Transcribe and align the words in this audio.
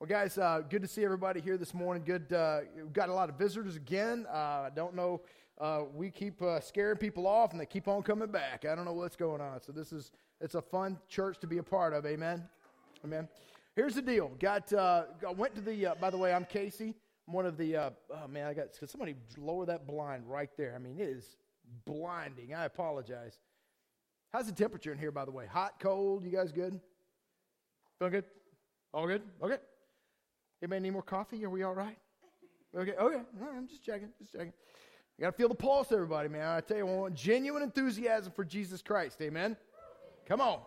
Well, 0.00 0.08
guys, 0.08 0.38
uh, 0.38 0.62
good 0.66 0.80
to 0.80 0.88
see 0.88 1.04
everybody 1.04 1.42
here 1.42 1.58
this 1.58 1.74
morning. 1.74 2.02
Good, 2.06 2.32
uh, 2.32 2.60
we've 2.74 2.90
got 2.90 3.10
a 3.10 3.12
lot 3.12 3.28
of 3.28 3.34
visitors 3.34 3.76
again. 3.76 4.24
Uh, 4.32 4.62
I 4.64 4.70
don't 4.74 4.94
know. 4.94 5.20
Uh, 5.60 5.82
we 5.94 6.10
keep 6.10 6.40
uh, 6.40 6.58
scaring 6.60 6.96
people 6.96 7.26
off, 7.26 7.52
and 7.52 7.60
they 7.60 7.66
keep 7.66 7.86
on 7.86 8.02
coming 8.02 8.30
back. 8.30 8.64
I 8.64 8.74
don't 8.74 8.86
know 8.86 8.94
what's 8.94 9.14
going 9.14 9.42
on. 9.42 9.60
So 9.60 9.72
this 9.72 9.92
is 9.92 10.10
it's 10.40 10.54
a 10.54 10.62
fun 10.62 10.98
church 11.10 11.38
to 11.40 11.46
be 11.46 11.58
a 11.58 11.62
part 11.62 11.92
of. 11.92 12.06
Amen. 12.06 12.48
Amen. 13.04 13.28
Here's 13.76 13.94
the 13.94 14.00
deal. 14.00 14.30
Got 14.40 14.72
uh, 14.72 15.02
I 15.28 15.32
went 15.32 15.54
to 15.56 15.60
the. 15.60 15.94
by 16.00 16.08
the 16.08 16.16
way, 16.16 16.32
I'm 16.32 16.46
Casey. 16.46 16.94
I'm 17.28 17.34
one 17.34 17.44
of 17.44 17.58
the. 17.58 17.76
oh 17.76 17.92
man, 18.26 18.46
I 18.46 18.54
got. 18.54 18.72
Could 18.78 18.88
somebody 18.88 19.16
lower 19.36 19.66
that 19.66 19.86
blind 19.86 20.26
right 20.26 20.48
there? 20.56 20.72
I 20.74 20.78
mean, 20.78 20.98
it 20.98 21.10
is 21.10 21.36
blinding. 21.84 22.54
I 22.54 22.64
apologize. 22.64 23.38
How's 24.32 24.46
the 24.46 24.52
temperature 24.52 24.92
in 24.92 24.98
here, 24.98 25.10
by 25.10 25.26
the 25.26 25.30
way? 25.30 25.44
Hot, 25.44 25.74
cold? 25.78 26.24
You 26.24 26.30
guys 26.30 26.52
good? 26.52 26.80
Feeling 27.98 28.12
good? 28.12 28.24
All 28.94 29.06
good? 29.06 29.20
Okay. 29.42 29.58
Anybody 30.62 30.80
need 30.80 30.90
more 30.90 31.02
coffee? 31.02 31.44
Are 31.44 31.50
we 31.50 31.62
all 31.62 31.74
right? 31.74 31.96
Okay, 32.76 32.92
okay. 32.92 33.22
I'm 33.56 33.66
just 33.66 33.84
checking, 33.84 34.10
just 34.18 34.32
checking. 34.32 34.52
You 35.16 35.24
got 35.24 35.30
to 35.30 35.36
feel 35.36 35.48
the 35.48 35.54
pulse, 35.54 35.90
everybody, 35.90 36.28
man. 36.28 36.46
I 36.46 36.60
tell 36.60 36.76
you, 36.76 36.86
I 36.86 36.90
want 36.92 37.14
genuine 37.14 37.62
enthusiasm 37.62 38.32
for 38.34 38.44
Jesus 38.44 38.82
Christ. 38.82 39.20
Amen. 39.22 39.56
Come 40.26 40.40
on. 40.40 40.60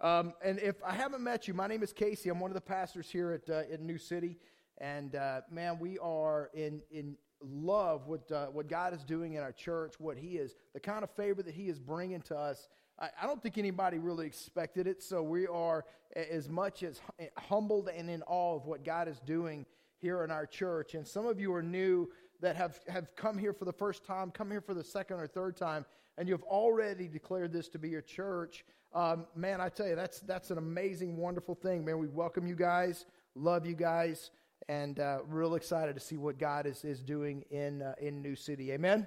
Um, 0.00 0.32
and 0.42 0.58
if 0.58 0.76
I 0.82 0.92
haven't 0.92 1.22
met 1.22 1.46
you, 1.46 1.54
my 1.54 1.66
name 1.66 1.82
is 1.82 1.92
Casey. 1.92 2.30
I'm 2.30 2.40
one 2.40 2.50
of 2.50 2.54
the 2.54 2.60
pastors 2.62 3.10
here 3.10 3.32
at 3.32 3.50
uh, 3.50 3.62
in 3.70 3.86
New 3.86 3.98
City, 3.98 4.38
and 4.78 5.14
uh, 5.14 5.42
man, 5.50 5.78
we 5.78 5.98
are 5.98 6.50
in 6.54 6.80
in 6.90 7.16
love 7.42 8.06
with 8.06 8.30
uh, 8.32 8.46
what 8.46 8.68
God 8.68 8.94
is 8.94 9.04
doing 9.04 9.34
in 9.34 9.42
our 9.42 9.52
church, 9.52 9.94
what 9.98 10.16
He 10.16 10.38
is, 10.38 10.54
the 10.72 10.80
kind 10.80 11.04
of 11.04 11.10
favor 11.10 11.42
that 11.42 11.54
He 11.54 11.68
is 11.68 11.78
bringing 11.78 12.22
to 12.22 12.36
us. 12.36 12.68
I, 13.00 13.08
I 13.22 13.26
don't 13.26 13.42
think 13.42 13.58
anybody 13.58 13.98
really 13.98 14.26
expected 14.26 14.86
it, 14.86 15.02
so 15.02 15.22
we 15.22 15.46
are 15.46 15.84
as 16.14 16.48
much 16.48 16.82
as 16.82 17.00
humbled 17.38 17.88
and 17.88 18.10
in 18.10 18.22
awe 18.22 18.56
of 18.56 18.66
what 18.66 18.84
God 18.84 19.08
is 19.08 19.20
doing 19.20 19.64
here 19.98 20.24
in 20.24 20.30
our 20.30 20.46
church. 20.46 20.94
And 20.94 21.06
some 21.06 21.26
of 21.26 21.40
you 21.40 21.52
are 21.54 21.62
new 21.62 22.10
that 22.40 22.56
have, 22.56 22.80
have 22.88 23.14
come 23.16 23.38
here 23.38 23.52
for 23.52 23.64
the 23.64 23.72
first 23.72 24.04
time, 24.04 24.30
come 24.30 24.50
here 24.50 24.60
for 24.60 24.74
the 24.74 24.84
second 24.84 25.20
or 25.20 25.26
third 25.26 25.56
time, 25.56 25.84
and 26.18 26.28
you've 26.28 26.42
already 26.44 27.06
declared 27.06 27.52
this 27.52 27.68
to 27.68 27.78
be 27.78 27.88
your 27.88 28.02
church. 28.02 28.64
Um, 28.92 29.26
man, 29.36 29.60
I 29.60 29.68
tell 29.68 29.86
you, 29.86 29.94
that's, 29.94 30.20
that's 30.20 30.50
an 30.50 30.58
amazing, 30.58 31.16
wonderful 31.16 31.54
thing. 31.54 31.84
Man, 31.84 31.98
we 31.98 32.08
welcome 32.08 32.46
you 32.46 32.56
guys, 32.56 33.06
love 33.34 33.66
you 33.66 33.74
guys, 33.74 34.30
and 34.68 34.98
uh, 34.98 35.20
real 35.28 35.54
excited 35.54 35.94
to 35.94 36.00
see 36.00 36.16
what 36.16 36.38
God 36.38 36.66
is, 36.66 36.84
is 36.84 37.00
doing 37.00 37.44
in, 37.50 37.82
uh, 37.82 37.94
in 38.00 38.20
New 38.20 38.34
City. 38.34 38.72
Amen? 38.72 39.06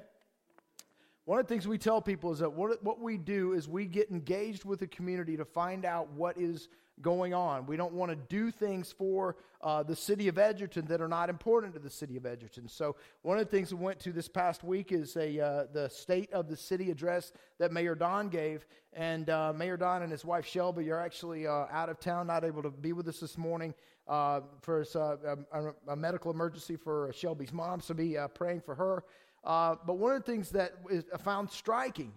One 1.26 1.40
of 1.40 1.48
the 1.48 1.54
things 1.54 1.66
we 1.66 1.78
tell 1.78 2.02
people 2.02 2.34
is 2.34 2.40
that 2.40 2.52
what, 2.52 2.84
what 2.84 3.00
we 3.00 3.18
do 3.18 3.54
is 3.54 3.70
we 3.70 3.86
get 3.86 4.12
engaged 4.12 4.66
with 4.66 4.80
the 4.80 4.88
community 4.88 5.38
to 5.38 5.46
find 5.46 5.86
out 5.86 6.12
what 6.12 6.38
is 6.38 6.68
going 7.02 7.34
on. 7.34 7.66
We 7.66 7.78
don't 7.78 7.94
want 7.94 8.12
to 8.12 8.16
do 8.16 8.52
things 8.52 8.92
for 8.92 9.38
uh, 9.62 9.84
the 9.84 9.96
city 9.96 10.28
of 10.28 10.38
Edgerton 10.38 10.86
that 10.88 11.02
are 11.02 11.08
not 11.08 11.30
important 11.30 11.74
to 11.74 11.80
the 11.80 11.90
city 11.90 12.18
of 12.18 12.26
Edgerton. 12.26 12.68
So 12.68 12.98
one 13.22 13.40
of 13.40 13.46
the 13.46 13.52
things 13.52 13.74
we 13.74 13.84
went 13.84 14.00
to 14.02 14.12
this 14.12 14.28
past 14.28 14.64
week 14.64 14.92
is 14.92 15.16
a 15.16 15.40
uh, 15.40 15.66
the 15.72 15.90
state 15.90 16.32
of 16.34 16.50
the 16.50 16.58
city 16.58 16.92
address 16.92 17.32
that 17.58 17.72
Mayor 17.72 17.96
Don 17.96 18.28
gave, 18.30 18.66
and 18.92 19.30
uh, 19.30 19.54
Mayor 19.54 19.78
Don 19.78 20.04
and 20.04 20.12
his 20.12 20.26
wife 20.26 20.46
Shelby 20.46 20.92
are 20.92 21.00
actually 21.00 21.48
uh, 21.48 21.66
out 21.72 21.90
of 21.90 22.00
town, 22.00 22.28
not 22.28 22.44
able 22.44 22.62
to 22.62 22.70
be 22.70 22.94
with 22.94 23.08
us 23.08 23.20
this 23.20 23.38
morning 23.38 23.74
uh, 24.08 24.42
for 24.62 24.86
uh, 24.96 25.36
a, 25.54 25.92
a, 25.92 25.96
medical 25.96 26.32
emergency 26.32 26.76
for 26.76 27.12
Shelby's 27.16 27.54
mom. 27.54 27.80
So 27.80 27.94
be 27.94 28.18
praying 28.36 28.62
for 28.62 28.76
her. 28.76 29.04
Uh, 29.44 29.76
but 29.86 29.96
one 29.96 30.16
of 30.16 30.24
the 30.24 30.32
things 30.32 30.52
that 30.52 30.74
is, 30.90 31.04
I 31.14 31.18
found 31.18 31.52
striking, 31.52 32.14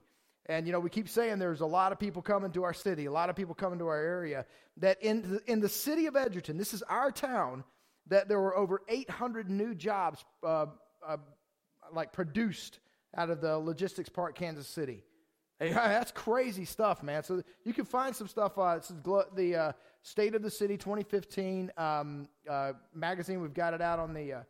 and 0.46 0.66
you 0.66 0.72
know, 0.72 0.78
we 0.78 0.90
keep 0.90 1.08
saying 1.08 1.38
there's 1.38 1.60
a 1.60 1.66
lot 1.66 1.90
of 1.90 1.98
people 1.98 2.22
coming 2.22 2.52
to 2.52 2.62
our 2.62 2.74
city, 2.74 3.06
a 3.06 3.12
lot 3.12 3.30
of 3.30 3.36
people 3.36 3.54
coming 3.54 3.78
to 3.80 3.88
our 3.88 4.00
area, 4.00 4.46
that 4.76 5.02
in 5.02 5.22
the, 5.22 5.40
in 5.50 5.60
the 5.60 5.68
city 5.68 6.06
of 6.06 6.14
Edgerton, 6.14 6.56
this 6.56 6.72
is 6.72 6.82
our 6.84 7.10
town, 7.10 7.64
that 8.08 8.28
there 8.28 8.40
were 8.40 8.56
over 8.56 8.82
800 8.88 9.50
new 9.50 9.74
jobs 9.74 10.24
uh, 10.44 10.66
uh, 11.06 11.16
like 11.92 12.12
produced 12.12 12.78
out 13.16 13.30
of 13.30 13.40
the 13.40 13.58
logistics 13.58 14.08
park, 14.08 14.36
Kansas 14.36 14.68
City. 14.68 15.02
Hey, 15.58 15.70
that's 15.72 16.12
crazy 16.12 16.64
stuff, 16.64 17.02
man. 17.02 17.24
So 17.24 17.42
you 17.64 17.72
can 17.72 17.84
find 17.84 18.14
some 18.14 18.28
stuff. 18.28 18.56
Uh, 18.56 18.76
this 18.76 18.90
is 18.90 18.96
the 19.34 19.56
uh, 19.56 19.72
State 20.02 20.36
of 20.36 20.42
the 20.42 20.50
City 20.50 20.76
2015 20.76 21.72
um, 21.76 22.28
uh, 22.48 22.74
magazine. 22.94 23.40
We've 23.40 23.54
got 23.54 23.74
it 23.74 23.80
out 23.80 23.98
on 23.98 24.14
the 24.14 24.44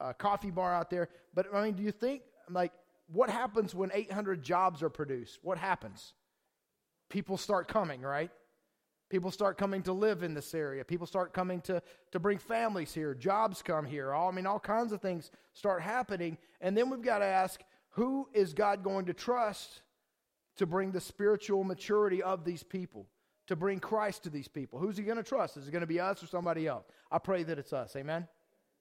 uh, 0.00 0.12
coffee 0.12 0.50
bar 0.50 0.74
out 0.74 0.90
there. 0.90 1.08
But 1.34 1.46
I 1.54 1.64
mean, 1.64 1.74
do 1.74 1.82
you 1.82 1.92
think, 1.92 2.22
like, 2.50 2.72
what 3.10 3.30
happens 3.30 3.74
when 3.74 3.90
800 3.92 4.42
jobs 4.42 4.82
are 4.82 4.90
produced? 4.90 5.38
What 5.42 5.58
happens? 5.58 6.12
People 7.08 7.36
start 7.38 7.68
coming, 7.68 8.02
right? 8.02 8.30
People 9.08 9.30
start 9.30 9.56
coming 9.56 9.82
to 9.84 9.92
live 9.94 10.22
in 10.22 10.34
this 10.34 10.54
area. 10.54 10.84
People 10.84 11.06
start 11.06 11.32
coming 11.32 11.62
to, 11.62 11.82
to 12.12 12.18
bring 12.18 12.36
families 12.36 12.92
here. 12.92 13.14
Jobs 13.14 13.62
come 13.62 13.86
here. 13.86 14.12
All, 14.12 14.28
I 14.28 14.32
mean, 14.32 14.46
all 14.46 14.60
kinds 14.60 14.92
of 14.92 15.00
things 15.00 15.30
start 15.54 15.80
happening. 15.80 16.36
And 16.60 16.76
then 16.76 16.90
we've 16.90 17.00
got 17.00 17.20
to 17.20 17.24
ask 17.24 17.60
who 17.92 18.28
is 18.34 18.52
God 18.52 18.84
going 18.84 19.06
to 19.06 19.14
trust 19.14 19.80
to 20.58 20.66
bring 20.66 20.92
the 20.92 21.00
spiritual 21.00 21.64
maturity 21.64 22.22
of 22.22 22.44
these 22.44 22.62
people, 22.62 23.06
to 23.46 23.56
bring 23.56 23.80
Christ 23.80 24.24
to 24.24 24.30
these 24.30 24.48
people? 24.48 24.78
Who's 24.78 24.96
he 24.96 25.04
going 25.04 25.16
to 25.16 25.22
trust? 25.22 25.56
Is 25.56 25.66
it 25.66 25.70
going 25.70 25.80
to 25.80 25.86
be 25.86 26.00
us 26.00 26.22
or 26.22 26.26
somebody 26.26 26.66
else? 26.66 26.84
I 27.10 27.18
pray 27.18 27.44
that 27.44 27.58
it's 27.58 27.72
us. 27.72 27.96
Amen? 27.96 28.28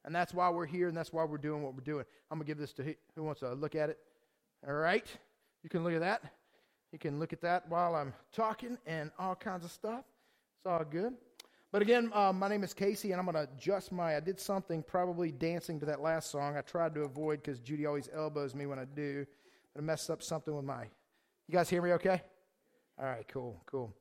And 0.08 0.16
that's 0.16 0.34
why 0.34 0.50
we're 0.50 0.66
here, 0.66 0.88
and 0.88 0.96
that's 0.96 1.12
why 1.12 1.26
we're 1.26 1.38
doing 1.38 1.62
what 1.62 1.76
we're 1.76 1.82
doing. 1.82 2.06
I'm 2.32 2.38
going 2.38 2.46
to 2.46 2.50
give 2.50 2.58
this 2.58 2.72
to 2.76 2.96
who 3.14 3.24
wants 3.24 3.42
to 3.42 3.52
look 3.54 3.76
at 3.76 3.90
it. 3.90 4.00
All 4.66 4.74
right? 4.74 5.06
You 5.64 5.70
can 5.70 5.84
look 5.84 5.92
at 5.92 6.00
that. 6.00 6.24
You 6.94 6.98
can 6.98 7.20
look 7.20 7.34
at 7.34 7.42
that 7.42 7.68
while 7.68 7.94
I'm 7.94 8.14
talking 8.32 8.78
and 8.86 9.12
all 9.20 9.36
kinds 9.36 9.66
of 9.66 9.72
stuff. 9.72 10.06
It's 10.60 10.66
all 10.66 10.86
good. 10.90 11.14
But 11.74 11.82
again, 11.82 12.10
uh, 12.14 12.32
my 12.32 12.48
name 12.48 12.64
is 12.64 12.74
Casey, 12.74 13.12
and 13.12 13.20
I'm 13.20 13.26
going 13.26 13.36
to 13.36 13.52
adjust 13.54 13.92
my. 13.92 14.16
I 14.16 14.22
did 14.22 14.40
something 14.40 14.82
probably 14.82 15.30
dancing 15.30 15.78
to 15.82 15.86
that 15.88 16.00
last 16.00 16.32
song. 16.32 16.56
I 16.56 16.62
tried 16.62 16.96
to 16.96 17.02
avoid 17.02 17.44
because 17.44 17.60
Judy 17.60 17.86
always 17.86 18.08
elbows 18.14 18.56
me 18.56 18.66
when 18.66 18.80
I 18.80 18.86
do. 18.86 19.26
I 19.78 19.82
messed 19.82 20.10
up 20.10 20.24
something 20.24 20.56
with 20.56 20.64
my. 20.64 20.84
You 20.84 21.54
guys 21.54 21.70
hear 21.70 21.82
me 21.82 21.92
okay? 21.92 22.22
All 22.98 23.06
right, 23.06 23.28
cool, 23.28 23.62
cool. 23.66 23.94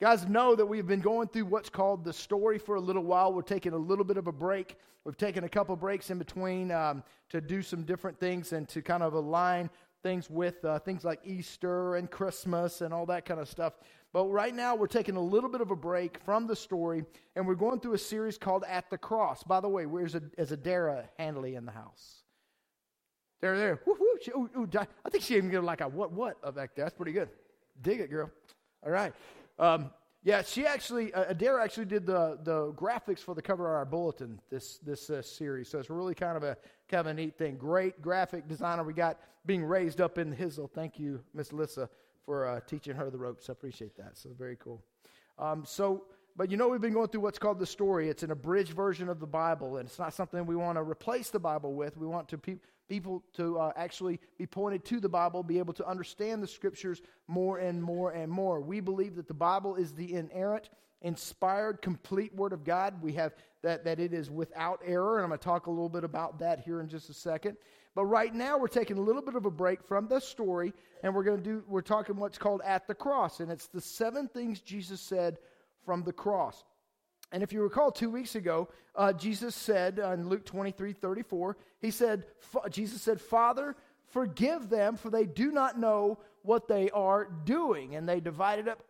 Guys, 0.00 0.26
know 0.26 0.56
that 0.56 0.64
we've 0.64 0.86
been 0.86 1.02
going 1.02 1.28
through 1.28 1.44
what's 1.44 1.68
called 1.68 2.06
the 2.06 2.12
story 2.12 2.58
for 2.58 2.76
a 2.76 2.80
little 2.80 3.04
while. 3.04 3.34
We're 3.34 3.42
taking 3.42 3.74
a 3.74 3.76
little 3.78 4.04
bit 4.04 4.16
of 4.16 4.28
a 4.28 4.32
break. 4.32 4.76
We've 5.04 5.16
taken 5.16 5.44
a 5.44 5.48
couple 5.48 5.76
breaks 5.76 6.08
in 6.08 6.16
between 6.16 6.72
um, 6.72 7.02
to 7.28 7.42
do 7.42 7.60
some 7.60 7.82
different 7.82 8.18
things 8.18 8.54
and 8.54 8.66
to 8.70 8.80
kind 8.80 9.02
of 9.02 9.12
align 9.12 9.68
things 10.02 10.30
with 10.30 10.64
uh, 10.64 10.78
things 10.78 11.04
like 11.04 11.20
Easter 11.22 11.96
and 11.96 12.10
Christmas 12.10 12.80
and 12.80 12.94
all 12.94 13.04
that 13.06 13.26
kind 13.26 13.40
of 13.40 13.46
stuff. 13.46 13.74
But 14.14 14.24
right 14.28 14.54
now, 14.54 14.74
we're 14.74 14.86
taking 14.86 15.16
a 15.16 15.20
little 15.20 15.50
bit 15.50 15.60
of 15.60 15.70
a 15.70 15.76
break 15.76 16.18
from 16.24 16.46
the 16.46 16.56
story, 16.56 17.04
and 17.36 17.46
we're 17.46 17.54
going 17.54 17.78
through 17.78 17.92
a 17.92 17.98
series 17.98 18.38
called 18.38 18.64
At 18.66 18.88
the 18.88 18.96
Cross. 18.96 19.42
By 19.42 19.60
the 19.60 19.68
way, 19.68 19.84
where's 19.84 20.14
a, 20.14 20.22
is 20.38 20.50
Adara 20.50 21.08
Handley 21.18 21.56
in 21.56 21.66
the 21.66 21.72
house? 21.72 22.22
There, 23.42 23.54
there. 23.58 23.80
Woo, 23.84 23.96
she, 24.22 24.30
ooh, 24.30 24.48
ooh, 24.56 24.68
I 24.78 25.10
think 25.10 25.24
she 25.24 25.36
even 25.36 25.50
gave 25.50 25.62
like 25.62 25.82
a 25.82 25.88
what, 25.88 26.10
what 26.10 26.38
of 26.42 26.54
there. 26.54 26.70
That's 26.74 26.94
pretty 26.94 27.12
good. 27.12 27.28
Dig 27.82 28.00
it, 28.00 28.08
girl. 28.08 28.30
All 28.82 28.90
right. 28.90 29.12
Um, 29.60 29.90
yeah, 30.22 30.42
she 30.42 30.66
actually, 30.66 31.14
uh, 31.14 31.26
Adair 31.28 31.60
actually 31.60 31.84
did 31.84 32.06
the, 32.06 32.38
the 32.42 32.72
graphics 32.72 33.20
for 33.20 33.34
the 33.34 33.42
cover 33.42 33.66
of 33.68 33.74
our 33.76 33.84
bulletin 33.84 34.40
this 34.50 34.78
this 34.78 35.08
uh, 35.10 35.22
series. 35.22 35.68
So 35.68 35.78
it's 35.78 35.90
really 35.90 36.14
kind 36.14 36.36
of 36.36 36.42
a 36.42 36.56
kind 36.88 37.00
of 37.02 37.06
a 37.06 37.14
neat 37.14 37.38
thing. 37.38 37.56
Great 37.56 38.02
graphic 38.02 38.48
designer 38.48 38.82
we 38.82 38.94
got 38.94 39.18
being 39.46 39.62
raised 39.62 40.00
up 40.00 40.18
in 40.18 40.30
the 40.30 40.36
Hizzle. 40.36 40.70
Thank 40.70 40.98
you, 40.98 41.22
Miss 41.34 41.52
Lissa, 41.52 41.88
for 42.24 42.46
uh, 42.46 42.60
teaching 42.66 42.94
her 42.96 43.10
the 43.10 43.18
ropes. 43.18 43.48
I 43.48 43.52
appreciate 43.52 43.96
that. 43.96 44.18
So 44.18 44.30
very 44.38 44.56
cool. 44.56 44.82
Um, 45.38 45.64
so, 45.64 46.04
but 46.40 46.50
you 46.50 46.56
know, 46.56 46.68
we've 46.68 46.80
been 46.80 46.94
going 46.94 47.08
through 47.08 47.20
what's 47.20 47.38
called 47.38 47.58
the 47.58 47.66
story. 47.66 48.08
It's 48.08 48.22
an 48.22 48.30
abridged 48.30 48.72
version 48.72 49.10
of 49.10 49.20
the 49.20 49.26
Bible, 49.26 49.76
and 49.76 49.86
it's 49.86 49.98
not 49.98 50.14
something 50.14 50.46
we 50.46 50.56
want 50.56 50.78
to 50.78 50.82
replace 50.82 51.28
the 51.28 51.38
Bible 51.38 51.74
with. 51.74 51.98
We 51.98 52.06
want 52.06 52.30
to 52.30 52.38
pe- 52.38 52.56
people 52.88 53.22
to 53.34 53.58
uh, 53.58 53.72
actually 53.76 54.18
be 54.38 54.46
pointed 54.46 54.82
to 54.86 55.00
the 55.00 55.08
Bible, 55.10 55.42
be 55.42 55.58
able 55.58 55.74
to 55.74 55.86
understand 55.86 56.42
the 56.42 56.46
scriptures 56.46 57.02
more 57.28 57.58
and 57.58 57.82
more 57.82 58.12
and 58.12 58.32
more. 58.32 58.62
We 58.62 58.80
believe 58.80 59.16
that 59.16 59.28
the 59.28 59.34
Bible 59.34 59.76
is 59.76 59.92
the 59.92 60.14
inerrant, 60.14 60.70
inspired, 61.02 61.82
complete 61.82 62.34
Word 62.34 62.54
of 62.54 62.64
God. 62.64 63.02
We 63.02 63.12
have 63.12 63.34
that, 63.60 63.84
that 63.84 64.00
it 64.00 64.14
is 64.14 64.30
without 64.30 64.80
error, 64.82 65.16
and 65.16 65.24
I'm 65.24 65.28
going 65.28 65.40
to 65.40 65.44
talk 65.44 65.66
a 65.66 65.70
little 65.70 65.90
bit 65.90 66.04
about 66.04 66.38
that 66.38 66.60
here 66.60 66.80
in 66.80 66.88
just 66.88 67.10
a 67.10 67.14
second. 67.14 67.58
But 67.94 68.06
right 68.06 68.34
now, 68.34 68.56
we're 68.56 68.68
taking 68.68 68.96
a 68.96 69.02
little 69.02 69.20
bit 69.20 69.34
of 69.34 69.44
a 69.44 69.50
break 69.50 69.82
from 69.82 70.08
the 70.08 70.20
story, 70.20 70.72
and 71.02 71.14
we're 71.14 71.22
going 71.22 71.36
to 71.36 71.44
do, 71.44 71.62
we're 71.68 71.82
talking 71.82 72.16
what's 72.16 72.38
called 72.38 72.62
at 72.64 72.86
the 72.86 72.94
cross, 72.94 73.40
and 73.40 73.52
it's 73.52 73.66
the 73.66 73.82
seven 73.82 74.26
things 74.26 74.60
Jesus 74.60 75.02
said 75.02 75.36
from 75.84 76.02
the 76.02 76.12
cross. 76.12 76.64
And 77.32 77.42
if 77.42 77.52
you 77.52 77.62
recall, 77.62 77.92
two 77.92 78.10
weeks 78.10 78.34
ago, 78.34 78.68
uh, 78.96 79.12
Jesus 79.12 79.54
said 79.54 80.00
uh, 80.00 80.12
in 80.12 80.28
Luke 80.28 80.44
23 80.44 80.92
34, 80.92 81.56
he 81.80 81.90
said, 81.90 82.26
Jesus 82.70 83.00
said, 83.02 83.20
Father, 83.20 83.76
forgive 84.08 84.68
them, 84.68 84.96
for 84.96 85.10
they 85.10 85.26
do 85.26 85.52
not 85.52 85.78
know 85.78 86.18
what 86.42 86.66
they 86.66 86.90
are 86.90 87.28
doing. 87.44 87.94
And 87.94 88.08
they 88.08 88.18
divided 88.18 88.68
up, 88.68 88.82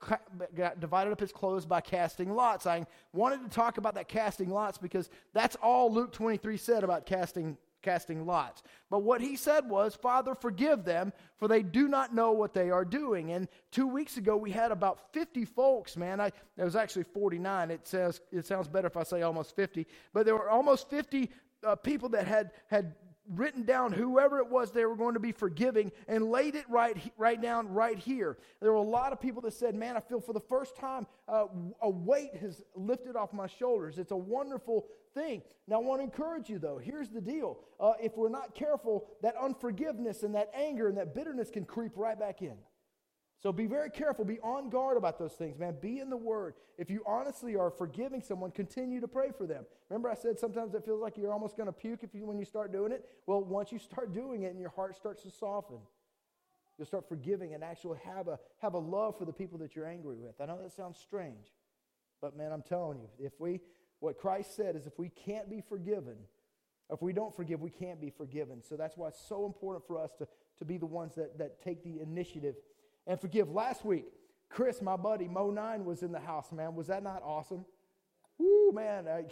divided 0.79 1.13
up 1.13 1.21
his 1.21 1.33
clothes 1.33 1.67
by 1.67 1.81
casting 1.81 2.35
lots. 2.35 2.67
I 2.67 2.87
wanted 3.13 3.43
to 3.43 3.51
talk 3.51 3.77
about 3.77 3.95
that 3.97 4.09
casting 4.09 4.49
lots 4.49 4.79
because 4.79 5.11
that's 5.35 5.57
all 5.57 5.93
Luke 5.93 6.13
23 6.13 6.57
said 6.57 6.85
about 6.85 7.07
casting 7.07 7.59
casting 7.83 8.27
lots. 8.27 8.63
But 8.91 9.03
what 9.03 9.21
he 9.21 9.37
said 9.37 9.69
was, 9.69 9.95
Father, 9.95 10.35
forgive 10.35 10.85
them, 10.85 11.13
for 11.39 11.49
they 11.49 11.63
do 11.63 11.89
not 11.89 12.15
know 12.15 12.33
what 12.33 12.53
they 12.53 12.71
are 12.71 12.85
doing. 12.85 13.33
And 13.33 13.49
two 13.71 13.87
weeks 13.87 14.17
ago, 14.17 14.37
we 14.37 14.51
had 14.51 14.73
about 14.73 15.13
50 15.13 15.45
folks, 15.45 15.97
man. 15.97 16.21
I, 16.21 16.27
it 16.57 16.65
was 16.65 16.77
actually 16.77 17.05
49. 17.05 17.71
It 17.71 17.87
says 17.87 18.21
it 18.33 18.47
sounds 18.47 18.69
better 18.69 18.87
if 18.87 18.97
I 18.97 19.03
say 19.03 19.23
almost 19.23 19.57
50. 19.57 19.87
But 20.13 20.27
there 20.27 20.35
were 20.35 20.51
almost 20.51 20.91
50 20.91 21.31
uh, 21.65 21.77
people 21.77 22.09
that 22.11 22.27
had, 22.27 22.53
had 22.69 22.95
written 23.29 23.65
down 23.65 23.93
whoever 23.93 24.39
it 24.39 24.49
was 24.49 24.71
they 24.71 24.85
were 24.85 24.97
going 24.97 25.15
to 25.15 25.21
be 25.21 25.33
forgiving 25.33 25.93
and 26.09 26.31
laid 26.31 26.55
it 26.55 26.65
right, 26.69 26.97
right 27.17 27.41
down 27.41 27.69
right 27.69 27.99
here. 27.99 28.39
There 28.61 28.73
were 28.73 28.79
a 28.79 28.83
lot 28.83 29.13
of 29.13 29.21
people 29.21 29.43
that 29.43 29.53
said, 29.53 29.75
Man, 29.75 29.97
I 29.97 30.01
feel 30.01 30.21
for 30.21 30.33
the 30.33 30.41
first 30.41 30.77
time 30.77 31.07
uh, 31.29 31.47
a 31.81 31.91
weight 31.91 32.35
has 32.37 32.63
lifted 32.75 33.17
off 33.17 33.33
my 33.33 33.47
shoulders. 33.47 33.99
It's 33.99 34.13
a 34.13 34.17
wonderful 34.17 34.87
thing. 35.15 35.43
Now, 35.67 35.77
I 35.77 35.85
want 35.85 36.01
to 36.01 36.05
encourage 36.05 36.49
you, 36.49 36.59
though. 36.59 36.79
Here's 36.79 37.09
the 37.09 37.21
deal 37.21 37.59
uh, 37.79 37.93
if 38.03 38.17
we're 38.17 38.29
not 38.29 38.55
careful, 38.55 39.07
that 39.23 39.35
unforgiveness 39.41 40.23
and 40.23 40.35
that 40.35 40.51
anger 40.55 40.89
and 40.89 40.97
that 40.99 41.15
bitterness 41.15 41.51
can 41.51 41.65
creep 41.65 41.93
right 41.97 42.19
back 42.19 42.43
in. 42.43 42.57
So 43.43 43.53
be 43.53 43.67
very 43.67 43.89
careful. 43.89 44.25
Be 44.25 44.39
on 44.41 44.69
guard 44.69 44.99
about 44.99 45.19
those 45.19 45.33
things, 45.33 45.59
man. 45.59 45.77
Be 45.81 45.99
in 45.99 46.11
the 46.11 46.17
Word. 46.17 46.55
If 46.77 46.91
you 46.91 47.03
honestly 47.07 47.57
are 47.57 47.71
forgiving 47.71 48.21
someone, 48.21 48.51
continue 48.51 49.01
to 49.01 49.09
pray 49.09 49.31
for 49.37 49.47
them. 49.47 49.65
Remember, 49.89 50.11
I 50.11 50.15
said 50.15 50.39
sometimes 50.39 50.75
it 50.75 50.85
feels 50.85 51.01
like 51.01 51.17
you're 51.17 51.33
almost 51.33 51.57
going 51.57 51.67
to 51.67 51.73
puke 51.73 52.01
if 52.03 52.15
you, 52.15 52.27
when 52.27 52.39
you 52.39 52.45
start 52.45 52.71
doing 52.71 52.93
it. 52.93 53.09
Well, 53.27 53.43
once 53.43 53.73
you 53.73 53.79
start 53.79 54.13
doing 54.13 54.43
it 54.43 54.51
and 54.51 54.61
your 54.61 54.71
heart 54.71 54.95
starts 54.95 55.23
to 55.23 55.31
soften, 55.31 55.79
you'll 56.77 56.87
start 56.87 57.09
forgiving 57.09 57.55
and 57.55 57.65
actually 57.65 57.99
have 58.05 58.29
a 58.29 58.39
have 58.59 58.75
a 58.75 58.79
love 58.79 59.17
for 59.19 59.25
the 59.25 59.33
people 59.33 59.59
that 59.59 59.75
you're 59.75 59.87
angry 59.87 60.17
with. 60.17 60.39
I 60.39 60.45
know 60.45 60.59
that 60.63 60.73
sounds 60.73 60.99
strange, 60.99 61.47
but 62.21 62.37
man, 62.37 62.53
I'm 62.53 62.63
telling 62.63 62.99
you, 62.99 63.09
if 63.19 63.33
we 63.39 63.61
what 64.01 64.19
Christ 64.19 64.55
said 64.55 64.77
is 64.77 64.87
if 64.87 64.99
we 64.99 65.09
can't 65.09 65.49
be 65.49 65.63
forgiven, 65.67 66.17
if 66.91 67.01
we 67.01 67.13
don't 67.13 67.35
forgive, 67.35 67.61
we 67.61 67.71
can't 67.71 68.01
be 68.01 68.11
forgiven. 68.11 68.63
So 68.63 68.77
that's 68.77 68.97
why 68.97 69.09
it's 69.09 69.21
so 69.29 69.47
important 69.47 69.87
for 69.87 69.99
us 69.99 70.11
to, 70.19 70.29
to 70.59 70.65
be 70.65 70.77
the 70.77 70.87
ones 70.87 71.15
that, 71.15 71.39
that 71.39 71.63
take 71.63 71.85
the 71.85 72.01
initiative 72.01 72.57
and 73.07 73.21
forgive. 73.21 73.51
Last 73.51 73.85
week, 73.85 74.07
Chris, 74.49 74.83
my 74.83 74.97
buddy, 74.97 75.29
Mo 75.29 75.51
Nine, 75.51 75.85
was 75.85 76.03
in 76.03 76.13
the 76.13 76.21
house, 76.21 76.53
man. 76.53 76.75
Was 76.75 76.89
that 76.89 77.03
not 77.03 77.23
awesome? 77.25 77.65
Woo, 78.39 78.73
man. 78.73 79.07
Uh, 79.07 79.23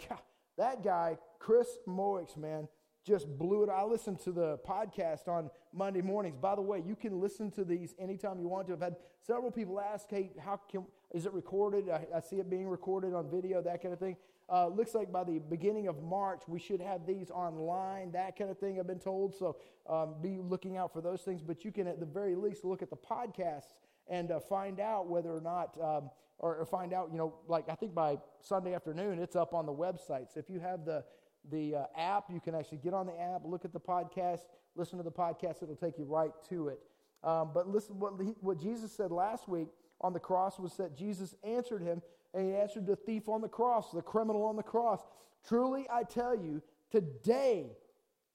that 0.57 0.83
guy, 0.83 1.17
Chris 1.39 1.67
Moix, 1.85 2.35
man, 2.37 2.67
just 3.05 3.27
blew 3.37 3.63
it. 3.63 3.69
I 3.69 3.83
listened 3.83 4.19
to 4.21 4.31
the 4.31 4.59
podcast 4.67 5.27
on 5.27 5.49
Monday 5.73 6.01
mornings. 6.01 6.37
By 6.37 6.55
the 6.55 6.61
way, 6.61 6.83
you 6.85 6.95
can 6.95 7.19
listen 7.19 7.49
to 7.51 7.63
these 7.63 7.95
anytime 7.97 8.39
you 8.39 8.47
want 8.47 8.67
to. 8.67 8.73
I've 8.73 8.81
had 8.81 8.95
several 9.25 9.51
people 9.51 9.79
ask, 9.79 10.09
hey, 10.09 10.31
how 10.39 10.59
can, 10.69 10.85
is 11.13 11.25
it 11.25 11.33
recorded? 11.33 11.89
I, 11.89 12.05
I 12.15 12.19
see 12.19 12.37
it 12.37 12.49
being 12.49 12.67
recorded 12.67 13.13
on 13.13 13.29
video, 13.29 13.61
that 13.61 13.81
kind 13.81 13.93
of 13.93 13.99
thing. 13.99 14.17
Uh, 14.51 14.67
looks 14.67 14.95
like 14.95 15.11
by 15.11 15.23
the 15.23 15.39
beginning 15.39 15.87
of 15.87 16.01
March, 16.01 16.41
we 16.47 16.59
should 16.59 16.81
have 16.81 17.05
these 17.05 17.29
online, 17.29 18.11
that 18.11 18.35
kind 18.35 18.49
of 18.49 18.57
thing, 18.57 18.79
I've 18.79 18.87
been 18.87 18.99
told. 18.99 19.35
So 19.35 19.57
um, 19.87 20.15
be 20.21 20.39
looking 20.41 20.75
out 20.77 20.91
for 20.91 21.01
those 21.01 21.21
things. 21.21 21.43
But 21.43 21.63
you 21.63 21.71
can, 21.71 21.85
at 21.87 21.99
the 21.99 22.05
very 22.05 22.35
least, 22.35 22.65
look 22.65 22.81
at 22.81 22.89
the 22.89 22.97
podcasts 22.97 23.73
and 24.07 24.31
uh, 24.31 24.39
find 24.39 24.79
out 24.79 25.07
whether 25.07 25.29
or 25.29 25.41
not, 25.41 25.77
um, 25.79 26.09
or, 26.39 26.55
or, 26.55 26.65
find 26.65 26.93
out, 26.93 27.09
you 27.11 27.17
know, 27.17 27.35
like 27.47 27.69
I 27.69 27.75
think 27.75 27.93
by 27.93 28.17
Sunday 28.41 28.73
afternoon, 28.73 29.19
it's 29.19 29.35
up 29.35 29.53
on 29.53 29.67
the 29.67 29.73
website. 29.73 30.33
So 30.33 30.39
if 30.39 30.49
you 30.49 30.59
have 30.59 30.83
the, 30.83 31.03
the 31.51 31.75
uh, 31.75 31.83
app, 31.95 32.25
you 32.33 32.39
can 32.39 32.55
actually 32.55 32.79
get 32.79 32.95
on 32.95 33.05
the 33.05 33.19
app, 33.19 33.41
look 33.45 33.65
at 33.65 33.73
the 33.73 33.79
podcast, 33.79 34.41
listen 34.75 34.97
to 34.97 35.03
the 35.03 35.11
podcast, 35.11 35.61
it'll 35.61 35.75
take 35.75 35.99
you 35.99 36.05
right 36.05 36.31
to 36.49 36.69
it. 36.69 36.79
Um, 37.23 37.51
but 37.53 37.67
listen, 37.67 37.99
what, 37.99 38.13
what 38.41 38.59
Jesus 38.59 38.91
said 38.91 39.11
last 39.11 39.47
week 39.47 39.67
on 40.01 40.13
the 40.13 40.19
cross 40.19 40.57
was 40.57 40.75
that 40.77 40.97
Jesus 40.97 41.35
answered 41.43 41.81
him 41.81 42.01
and 42.33 42.47
he 42.47 42.55
answered 42.55 42.85
the 42.85 42.95
thief 42.95 43.27
on 43.27 43.41
the 43.41 43.47
cross, 43.47 43.91
the 43.91 44.01
criminal 44.01 44.45
on 44.45 44.55
the 44.55 44.63
cross. 44.63 44.99
Truly, 45.47 45.87
I 45.91 46.03
tell 46.03 46.35
you, 46.35 46.61
today 46.91 47.71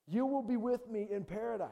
you 0.07 0.27
will 0.27 0.43
be 0.43 0.57
with 0.57 0.89
me 0.89 1.09
in 1.11 1.25
paradise. 1.25 1.69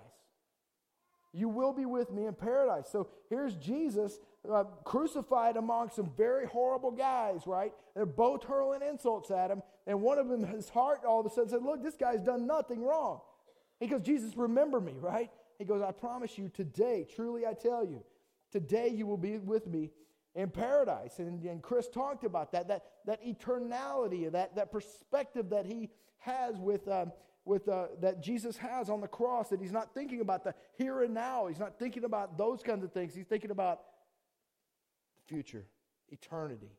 You 1.33 1.49
will 1.49 1.73
be 1.73 1.87
with 1.87 2.13
me 2.13 2.27
in 2.27 2.35
paradise. 2.35 2.89
So 2.91 3.09
here's 3.31 3.57
Jesus 3.57 4.19
uh, 4.51 4.65
crucified 4.85 5.57
among 5.57 5.91
some 5.91 6.11
very 6.17 6.47
horrible 6.47 6.91
guys, 6.91 7.47
right? 7.47 7.73
They're 7.95 8.05
both 8.05 8.45
hurling 8.45 8.83
insults 8.83 9.31
at 9.31 9.51
him. 9.51 9.63
And 9.87 10.03
one 10.03 10.19
of 10.19 10.29
them, 10.29 10.45
his 10.45 10.69
heart 10.69 11.01
all 11.07 11.21
of 11.21 11.27
a 11.27 11.31
sudden 11.31 11.49
said, 11.49 11.63
Look, 11.63 11.83
this 11.83 11.97
guy's 11.97 12.21
done 12.21 12.47
nothing 12.47 12.83
wrong. 12.83 13.21
He 13.81 13.87
goes, 13.87 14.03
Jesus, 14.03 14.37
remember 14.37 14.81
me, 14.81 14.95
right? 15.01 15.31
He 15.59 15.65
goes, 15.65 15.83
I 15.83 15.93
promise 15.93 16.37
you 16.37 16.49
today, 16.49 17.07
truly 17.15 17.47
I 17.47 17.55
tell 17.55 17.85
you, 17.85 18.03
today 18.51 18.89
you 18.89 19.07
will 19.07 19.17
be 19.17 19.39
with 19.39 19.67
me 19.67 19.91
in 20.35 20.51
paradise. 20.51 21.19
And, 21.19 21.43
and 21.45 21.63
Chris 21.63 21.89
talked 21.89 22.25
about 22.25 22.53
that, 22.53 22.69
that, 22.69 22.85
that 23.07 23.25
eternality, 23.25 24.31
that, 24.33 24.57
that 24.57 24.73
perspective 24.73 25.51
that 25.51 25.67
he 25.67 25.91
has 26.19 26.57
with, 26.59 26.89
um, 26.89 27.13
with 27.45 27.69
uh, 27.69 27.89
that 28.01 28.23
Jesus 28.23 28.57
has 28.57 28.89
on 28.89 29.01
the 29.01 29.09
cross, 29.09 29.49
that 29.51 29.61
he's 29.61 29.73
not 29.73 29.95
thinking 29.95 30.21
about 30.21 30.45
the 30.45 30.55
here 30.77 31.03
and 31.03 31.13
now. 31.13 31.47
He's 31.47 31.59
not 31.59 31.79
thinking 31.79 32.05
about 32.05 32.39
those 32.39 32.63
kinds 32.63 32.85
of 32.85 32.93
things. 32.93 33.15
He's 33.15 33.27
thinking 33.27 33.51
about 33.51 33.81
the 35.17 35.35
future, 35.35 35.67
eternity. 36.09 36.73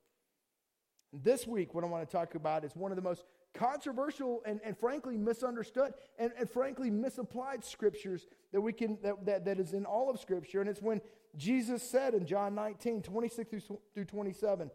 This 1.11 1.45
week, 1.45 1.75
what 1.75 1.83
I 1.83 1.87
want 1.87 2.09
to 2.09 2.11
talk 2.11 2.33
about 2.33 2.63
is 2.65 2.75
one 2.75 2.91
of 2.91 2.95
the 2.95 3.03
most 3.03 3.25
controversial 3.53 4.41
and, 4.45 4.59
and 4.63 4.75
frankly 4.75 5.15
misunderstood 5.15 5.93
and, 6.17 6.31
and 6.39 6.49
frankly 6.49 6.89
misapplied 6.89 7.63
scriptures 7.63 8.25
that 8.51 8.59
we 8.59 8.73
can 8.73 8.97
that, 9.03 9.23
that, 9.25 9.45
that 9.45 9.59
is 9.59 9.73
in 9.73 9.85
all 9.85 10.09
of 10.09 10.19
scripture 10.19 10.59
and 10.61 10.67
it's 10.67 10.81
when 10.81 10.99
Jesus 11.35 11.81
said 11.81 12.13
in 12.13 12.25
John 12.25 12.55
19, 12.55 13.01
26 13.01 13.65
through 13.93 14.05
27, 14.05 14.69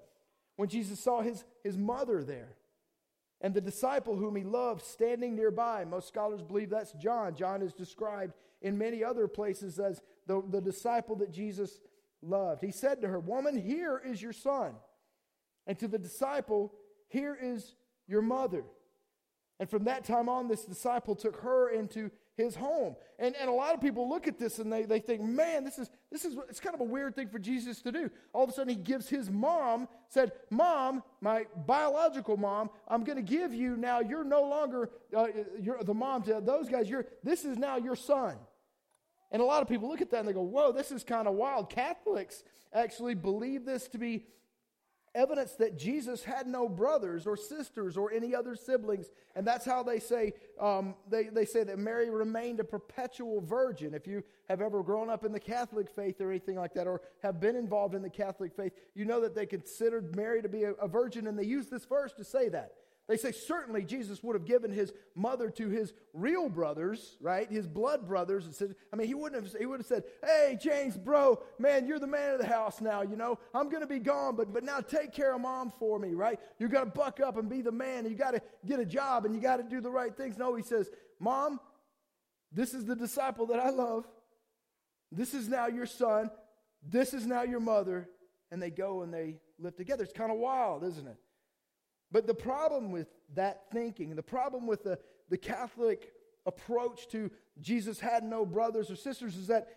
when 0.56 0.68
Jesus 0.68 0.98
saw 0.98 1.20
his, 1.20 1.44
his 1.62 1.76
mother 1.78 2.24
there 2.24 2.56
and 3.40 3.54
the 3.54 3.60
disciple 3.60 4.16
whom 4.16 4.34
he 4.34 4.42
loved 4.42 4.82
standing 4.82 5.36
nearby. 5.36 5.84
Most 5.84 6.08
scholars 6.08 6.42
believe 6.42 6.70
that's 6.70 6.92
John. 6.92 7.34
John 7.34 7.62
is 7.62 7.72
described 7.72 8.34
in 8.62 8.76
many 8.76 9.04
other 9.04 9.28
places 9.28 9.78
as 9.78 10.02
the, 10.26 10.42
the 10.50 10.60
disciple 10.60 11.16
that 11.16 11.30
Jesus 11.30 11.80
loved. 12.20 12.62
He 12.62 12.72
said 12.72 13.00
to 13.02 13.08
her, 13.08 13.20
Woman, 13.20 13.56
here 13.56 14.02
is 14.04 14.20
your 14.20 14.32
son. 14.32 14.74
And 15.66 15.78
to 15.78 15.86
the 15.86 15.98
disciple, 15.98 16.72
Here 17.08 17.38
is 17.40 17.74
your 18.08 18.22
mother. 18.22 18.64
And 19.60 19.70
from 19.70 19.84
that 19.84 20.04
time 20.04 20.28
on, 20.28 20.48
this 20.48 20.64
disciple 20.64 21.14
took 21.14 21.36
her 21.40 21.68
into 21.68 22.10
his 22.38 22.54
home. 22.54 22.94
And, 23.18 23.34
and 23.36 23.50
a 23.50 23.52
lot 23.52 23.74
of 23.74 23.80
people 23.80 24.08
look 24.08 24.28
at 24.28 24.38
this 24.38 24.60
and 24.60 24.72
they, 24.72 24.84
they 24.84 25.00
think, 25.00 25.20
man, 25.20 25.64
this 25.64 25.78
is, 25.78 25.90
this 26.10 26.24
is, 26.24 26.36
it's 26.48 26.60
kind 26.60 26.74
of 26.74 26.80
a 26.80 26.84
weird 26.84 27.16
thing 27.16 27.28
for 27.28 27.40
Jesus 27.40 27.82
to 27.82 27.92
do. 27.92 28.10
All 28.32 28.44
of 28.44 28.48
a 28.48 28.52
sudden 28.52 28.68
he 28.70 28.76
gives 28.76 29.08
his 29.08 29.28
mom, 29.28 29.88
said, 30.08 30.32
mom, 30.48 31.02
my 31.20 31.46
biological 31.66 32.36
mom, 32.36 32.70
I'm 32.86 33.02
going 33.02 33.16
to 33.16 33.22
give 33.22 33.52
you 33.52 33.76
now, 33.76 33.98
you're 34.00 34.24
no 34.24 34.42
longer 34.42 34.90
uh, 35.14 35.26
you're 35.60 35.82
the 35.82 35.92
mom 35.92 36.22
to 36.22 36.40
those 36.40 36.68
guys. 36.68 36.88
You're, 36.88 37.06
this 37.24 37.44
is 37.44 37.58
now 37.58 37.76
your 37.76 37.96
son. 37.96 38.36
And 39.32 39.42
a 39.42 39.44
lot 39.44 39.60
of 39.60 39.68
people 39.68 39.88
look 39.88 40.00
at 40.00 40.10
that 40.12 40.20
and 40.20 40.28
they 40.28 40.32
go, 40.32 40.42
whoa, 40.42 40.72
this 40.72 40.90
is 40.92 41.04
kind 41.04 41.26
of 41.26 41.34
wild. 41.34 41.68
Catholics 41.68 42.44
actually 42.72 43.14
believe 43.14 43.64
this 43.64 43.88
to 43.88 43.98
be 43.98 44.24
evidence 45.18 45.52
that 45.54 45.76
Jesus 45.76 46.22
had 46.22 46.46
no 46.46 46.68
brothers 46.68 47.26
or 47.26 47.36
sisters 47.36 47.96
or 47.96 48.12
any 48.12 48.34
other 48.34 48.54
siblings. 48.54 49.10
And 49.34 49.44
that's 49.44 49.66
how 49.66 49.82
they 49.82 49.98
say, 49.98 50.32
um, 50.60 50.94
they, 51.10 51.24
they 51.24 51.44
say 51.44 51.64
that 51.64 51.78
Mary 51.78 52.08
remained 52.08 52.60
a 52.60 52.64
perpetual 52.64 53.40
virgin. 53.40 53.94
If 53.94 54.06
you 54.06 54.22
have 54.48 54.62
ever 54.62 54.82
grown 54.82 55.10
up 55.10 55.24
in 55.24 55.32
the 55.32 55.40
Catholic 55.40 55.90
faith 55.90 56.20
or 56.20 56.30
anything 56.30 56.56
like 56.56 56.72
that, 56.74 56.86
or 56.86 57.02
have 57.22 57.40
been 57.40 57.56
involved 57.56 57.94
in 57.94 58.02
the 58.02 58.10
Catholic 58.10 58.54
faith, 58.54 58.72
you 58.94 59.04
know 59.04 59.20
that 59.20 59.34
they 59.34 59.44
considered 59.44 60.14
Mary 60.14 60.40
to 60.40 60.48
be 60.48 60.62
a, 60.62 60.72
a 60.74 60.86
virgin, 60.86 61.26
and 61.26 61.36
they 61.36 61.44
use 61.44 61.66
this 61.66 61.84
verse 61.84 62.12
to 62.12 62.24
say 62.24 62.48
that. 62.48 62.74
They 63.08 63.16
say 63.16 63.32
certainly 63.32 63.84
Jesus 63.84 64.22
would 64.22 64.34
have 64.34 64.44
given 64.44 64.70
his 64.70 64.92
mother 65.14 65.48
to 65.52 65.70
his 65.70 65.94
real 66.12 66.50
brothers, 66.50 67.16
right? 67.22 67.50
His 67.50 67.66
blood 67.66 68.06
brothers. 68.06 68.44
And 68.44 68.54
said, 68.54 68.74
I 68.92 68.96
mean, 68.96 69.06
he 69.06 69.14
wouldn't 69.14 69.42
have. 69.42 69.58
He 69.58 69.64
would 69.64 69.80
have 69.80 69.86
said, 69.86 70.04
"Hey, 70.22 70.58
James, 70.60 70.98
bro, 70.98 71.42
man, 71.58 71.86
you're 71.86 71.98
the 71.98 72.06
man 72.06 72.34
of 72.34 72.38
the 72.38 72.46
house 72.46 72.82
now. 72.82 73.00
You 73.00 73.16
know, 73.16 73.38
I'm 73.54 73.70
going 73.70 73.80
to 73.80 73.88
be 73.88 73.98
gone, 73.98 74.36
but 74.36 74.52
but 74.52 74.62
now 74.62 74.80
take 74.80 75.12
care 75.12 75.34
of 75.34 75.40
mom 75.40 75.72
for 75.78 75.98
me, 75.98 76.12
right? 76.12 76.38
You 76.58 76.68
got 76.68 76.84
to 76.84 76.90
buck 76.90 77.18
up 77.18 77.38
and 77.38 77.48
be 77.48 77.62
the 77.62 77.72
man. 77.72 78.04
You 78.04 78.14
got 78.14 78.32
to 78.32 78.42
get 78.66 78.78
a 78.78 78.84
job 78.84 79.24
and 79.24 79.34
you 79.34 79.40
got 79.40 79.56
to 79.56 79.62
do 79.62 79.80
the 79.80 79.90
right 79.90 80.14
things." 80.14 80.36
No, 80.36 80.54
he 80.54 80.62
says, 80.62 80.90
"Mom, 81.18 81.60
this 82.52 82.74
is 82.74 82.84
the 82.84 82.94
disciple 82.94 83.46
that 83.46 83.58
I 83.58 83.70
love. 83.70 84.06
This 85.10 85.32
is 85.32 85.48
now 85.48 85.66
your 85.68 85.86
son. 85.86 86.30
This 86.86 87.14
is 87.14 87.26
now 87.26 87.42
your 87.42 87.60
mother." 87.60 88.10
And 88.50 88.62
they 88.62 88.70
go 88.70 89.00
and 89.02 89.12
they 89.12 89.36
live 89.58 89.76
together. 89.76 90.04
It's 90.04 90.12
kind 90.12 90.30
of 90.30 90.38
wild, 90.38 90.84
isn't 90.84 91.06
it? 91.06 91.16
But 92.10 92.26
the 92.26 92.34
problem 92.34 92.90
with 92.90 93.08
that 93.34 93.64
thinking, 93.72 94.14
the 94.16 94.22
problem 94.22 94.66
with 94.66 94.82
the, 94.84 94.98
the 95.28 95.38
Catholic 95.38 96.12
approach 96.46 97.08
to 97.08 97.30
Jesus 97.60 98.00
had 98.00 98.24
no 98.24 98.46
brothers 98.46 98.90
or 98.90 98.96
sisters 98.96 99.36
is 99.36 99.48
that 99.48 99.68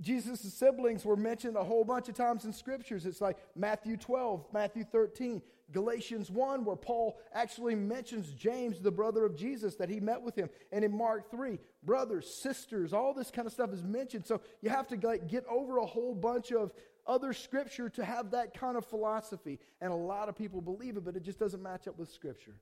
Jesus' 0.00 0.54
siblings 0.54 1.04
were 1.04 1.16
mentioned 1.16 1.56
a 1.56 1.64
whole 1.64 1.84
bunch 1.84 2.08
of 2.08 2.14
times 2.14 2.44
in 2.44 2.52
scriptures. 2.52 3.04
It's 3.04 3.20
like 3.20 3.38
Matthew 3.56 3.96
12, 3.96 4.46
Matthew 4.52 4.84
13, 4.84 5.42
Galatians 5.72 6.30
1, 6.30 6.64
where 6.64 6.76
Paul 6.76 7.18
actually 7.34 7.74
mentions 7.74 8.32
James, 8.32 8.80
the 8.80 8.92
brother 8.92 9.24
of 9.24 9.36
Jesus, 9.36 9.74
that 9.76 9.90
he 9.90 9.98
met 9.98 10.22
with 10.22 10.36
him. 10.36 10.48
And 10.72 10.84
in 10.84 10.96
Mark 10.96 11.30
3, 11.30 11.58
brothers, 11.82 12.32
sisters, 12.32 12.92
all 12.92 13.12
this 13.12 13.30
kind 13.30 13.46
of 13.46 13.52
stuff 13.52 13.72
is 13.72 13.82
mentioned. 13.82 14.24
So 14.24 14.40
you 14.62 14.70
have 14.70 14.86
to 14.88 15.06
like, 15.06 15.28
get 15.28 15.44
over 15.46 15.78
a 15.78 15.86
whole 15.86 16.14
bunch 16.14 16.52
of, 16.52 16.72
other 17.08 17.32
scripture 17.32 17.88
to 17.88 18.04
have 18.04 18.30
that 18.32 18.54
kind 18.54 18.76
of 18.76 18.84
philosophy. 18.84 19.58
And 19.80 19.90
a 19.90 19.96
lot 19.96 20.28
of 20.28 20.36
people 20.36 20.60
believe 20.60 20.96
it, 20.96 21.04
but 21.04 21.16
it 21.16 21.24
just 21.24 21.38
doesn't 21.38 21.62
match 21.62 21.88
up 21.88 21.98
with 21.98 22.10
scripture. 22.12 22.54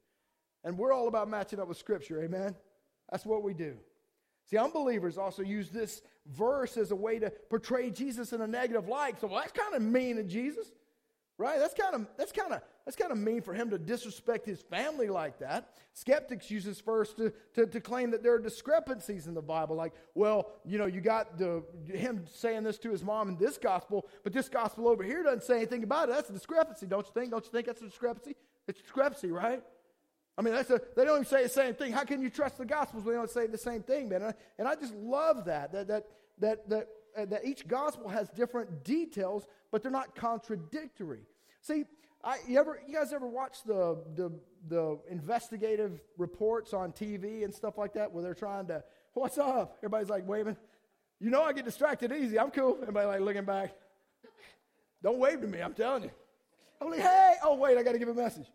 And 0.64 0.78
we're 0.78 0.92
all 0.92 1.08
about 1.08 1.28
matching 1.28 1.60
up 1.60 1.68
with 1.68 1.76
scripture, 1.76 2.22
amen? 2.22 2.54
That's 3.10 3.26
what 3.26 3.42
we 3.42 3.52
do. 3.52 3.76
See, 4.48 4.56
unbelievers 4.56 5.18
also 5.18 5.42
use 5.42 5.70
this 5.70 6.02
verse 6.26 6.76
as 6.76 6.92
a 6.92 6.96
way 6.96 7.18
to 7.18 7.30
portray 7.50 7.90
Jesus 7.90 8.32
in 8.32 8.40
a 8.40 8.46
negative 8.46 8.88
light. 8.88 9.20
So, 9.20 9.26
well, 9.26 9.40
that's 9.40 9.52
kind 9.52 9.74
of 9.74 9.82
mean 9.82 10.18
of 10.18 10.28
Jesus, 10.28 10.70
right? 11.38 11.58
That's 11.58 11.74
kind 11.74 11.94
of 11.94 12.06
that's 12.16 12.32
kind 12.32 12.52
of 12.52 12.60
that's 12.84 12.96
kind 12.96 13.12
of 13.12 13.18
mean 13.18 13.42
for 13.42 13.52
him 13.52 13.70
to 13.70 13.78
disrespect 13.78 14.46
his 14.46 14.60
family 14.60 15.08
like 15.08 15.38
that. 15.40 15.70
Skeptics 15.92 16.50
use 16.50 16.64
this 16.64 16.80
verse 16.80 17.12
to, 17.14 17.32
to, 17.54 17.66
to 17.66 17.80
claim 17.80 18.10
that 18.10 18.22
there 18.22 18.34
are 18.34 18.38
discrepancies 18.38 19.26
in 19.26 19.34
the 19.34 19.42
Bible. 19.42 19.74
Like, 19.74 19.92
well, 20.14 20.52
you 20.64 20.78
know, 20.78 20.86
you 20.86 21.00
got 21.00 21.38
the, 21.38 21.64
him 21.88 22.26
saying 22.32 22.62
this 22.64 22.78
to 22.78 22.90
his 22.90 23.02
mom 23.02 23.28
in 23.28 23.36
this 23.38 23.58
gospel, 23.58 24.06
but 24.22 24.32
this 24.32 24.48
gospel 24.48 24.88
over 24.88 25.02
here 25.02 25.22
doesn't 25.22 25.42
say 25.42 25.56
anything 25.56 25.82
about 25.82 26.08
it. 26.08 26.12
That's 26.14 26.30
a 26.30 26.34
discrepancy, 26.34 26.86
don't 26.86 27.06
you 27.06 27.12
think? 27.12 27.30
Don't 27.30 27.44
you 27.44 27.50
think 27.50 27.66
that's 27.66 27.80
a 27.80 27.86
discrepancy? 27.86 28.36
It's 28.68 28.78
a 28.78 28.82
discrepancy, 28.82 29.30
right? 29.30 29.62
I 30.38 30.42
mean, 30.42 30.54
that's 30.54 30.70
a, 30.70 30.80
they 30.94 31.04
don't 31.04 31.16
even 31.16 31.24
say 31.24 31.42
the 31.44 31.48
same 31.48 31.74
thing. 31.74 31.92
How 31.92 32.04
can 32.04 32.20
you 32.20 32.28
trust 32.28 32.58
the 32.58 32.66
Gospels 32.66 33.04
when 33.04 33.14
they 33.14 33.18
don't 33.18 33.30
say 33.30 33.46
the 33.46 33.56
same 33.56 33.82
thing, 33.82 34.08
man? 34.08 34.22
And 34.22 34.30
I, 34.30 34.34
and 34.58 34.68
I 34.68 34.74
just 34.74 34.94
love 34.94 35.46
that, 35.46 35.72
that, 35.72 35.88
that, 35.88 36.06
that, 36.40 36.68
that, 36.68 36.88
that 37.24 37.44
each 37.44 37.66
gospel 37.66 38.08
has 38.08 38.28
different 38.30 38.84
details, 38.84 39.46
but 39.72 39.82
they're 39.82 39.90
not 39.90 40.14
contradictory. 40.14 41.22
See, 41.62 41.84
I, 42.22 42.36
you, 42.46 42.58
ever, 42.58 42.80
you 42.86 42.94
guys 42.94 43.12
ever 43.12 43.26
watch 43.26 43.62
the, 43.64 43.98
the, 44.14 44.32
the 44.68 44.98
investigative 45.08 46.00
reports 46.18 46.74
on 46.74 46.92
TV 46.92 47.44
and 47.44 47.54
stuff 47.54 47.78
like 47.78 47.94
that 47.94 48.12
where 48.12 48.22
they're 48.22 48.34
trying 48.34 48.66
to, 48.66 48.82
what's 49.14 49.38
up? 49.38 49.76
Everybody's 49.78 50.10
like 50.10 50.26
waving. 50.26 50.56
You 51.20 51.30
know 51.30 51.42
I 51.42 51.52
get 51.52 51.64
distracted 51.64 52.12
easy. 52.12 52.38
I'm 52.38 52.50
cool. 52.50 52.78
Everybody 52.80 53.06
like 53.06 53.20
looking 53.20 53.44
back. 53.44 53.74
Don't 55.02 55.18
wave 55.18 55.40
to 55.40 55.46
me, 55.46 55.60
I'm 55.60 55.74
telling 55.74 56.04
you. 56.04 56.10
I'm 56.80 56.90
like, 56.90 57.00
hey, 57.00 57.34
oh, 57.42 57.54
wait, 57.54 57.78
I 57.78 57.82
got 57.82 57.92
to 57.92 57.98
give 57.98 58.08
a 58.08 58.14
message. 58.14 58.46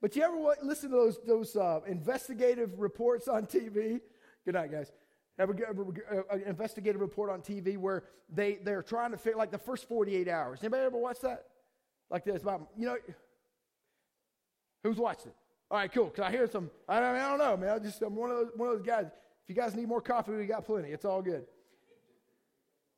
But 0.00 0.16
you 0.16 0.22
ever 0.22 0.36
listen 0.62 0.90
to 0.90 0.96
those, 0.96 1.18
those 1.24 1.56
uh, 1.56 1.80
investigative 1.86 2.78
reports 2.78 3.28
on 3.28 3.46
TV? 3.46 4.00
Good 4.44 4.54
night, 4.54 4.72
guys. 4.72 4.90
Ever, 5.42 5.56
ever 5.68 5.82
uh, 6.08 6.36
an 6.36 6.42
investigative 6.46 7.00
report 7.00 7.28
on 7.28 7.40
TV 7.40 7.76
where 7.76 8.04
they, 8.32 8.60
they're 8.62 8.82
trying 8.82 9.10
to 9.10 9.16
figure, 9.16 9.36
like 9.36 9.50
the 9.50 9.58
first 9.58 9.88
48 9.88 10.28
hours. 10.28 10.60
Anybody 10.62 10.84
ever 10.84 10.96
watch 10.96 11.18
that? 11.22 11.46
Like 12.10 12.24
this 12.24 12.42
about, 12.42 12.68
you 12.78 12.86
know, 12.86 12.96
who's 14.84 14.98
watched 14.98 15.26
it? 15.26 15.34
All 15.68 15.78
right, 15.78 15.92
cool. 15.92 16.04
Because 16.04 16.24
I 16.24 16.30
hear 16.30 16.46
some, 16.46 16.70
I, 16.88 17.00
mean, 17.00 17.20
I 17.20 17.28
don't 17.30 17.38
know, 17.38 17.56
man. 17.56 17.70
I 17.70 17.78
just, 17.80 18.00
I'm 18.02 18.14
one 18.14 18.30
of, 18.30 18.36
those, 18.36 18.50
one 18.54 18.68
of 18.68 18.76
those 18.76 18.86
guys. 18.86 19.06
If 19.06 19.48
you 19.48 19.56
guys 19.56 19.74
need 19.74 19.88
more 19.88 20.00
coffee, 20.00 20.30
we 20.30 20.46
got 20.46 20.64
plenty. 20.64 20.90
It's 20.90 21.04
all 21.04 21.22
good. 21.22 21.44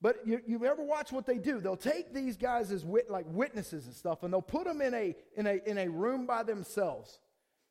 But 0.02 0.26
you, 0.26 0.42
you 0.46 0.62
ever 0.66 0.82
watch 0.82 1.12
what 1.12 1.24
they 1.24 1.38
do? 1.38 1.62
They'll 1.62 1.78
take 1.78 2.12
these 2.12 2.36
guys 2.36 2.70
as 2.70 2.84
wit, 2.84 3.10
like 3.10 3.24
witnesses 3.26 3.86
and 3.86 3.94
stuff, 3.94 4.22
and 4.22 4.30
they'll 4.30 4.42
put 4.42 4.64
them 4.64 4.82
in 4.82 4.92
a, 4.92 5.16
in, 5.34 5.46
a, 5.46 5.60
in 5.64 5.78
a 5.78 5.88
room 5.88 6.26
by 6.26 6.42
themselves. 6.42 7.18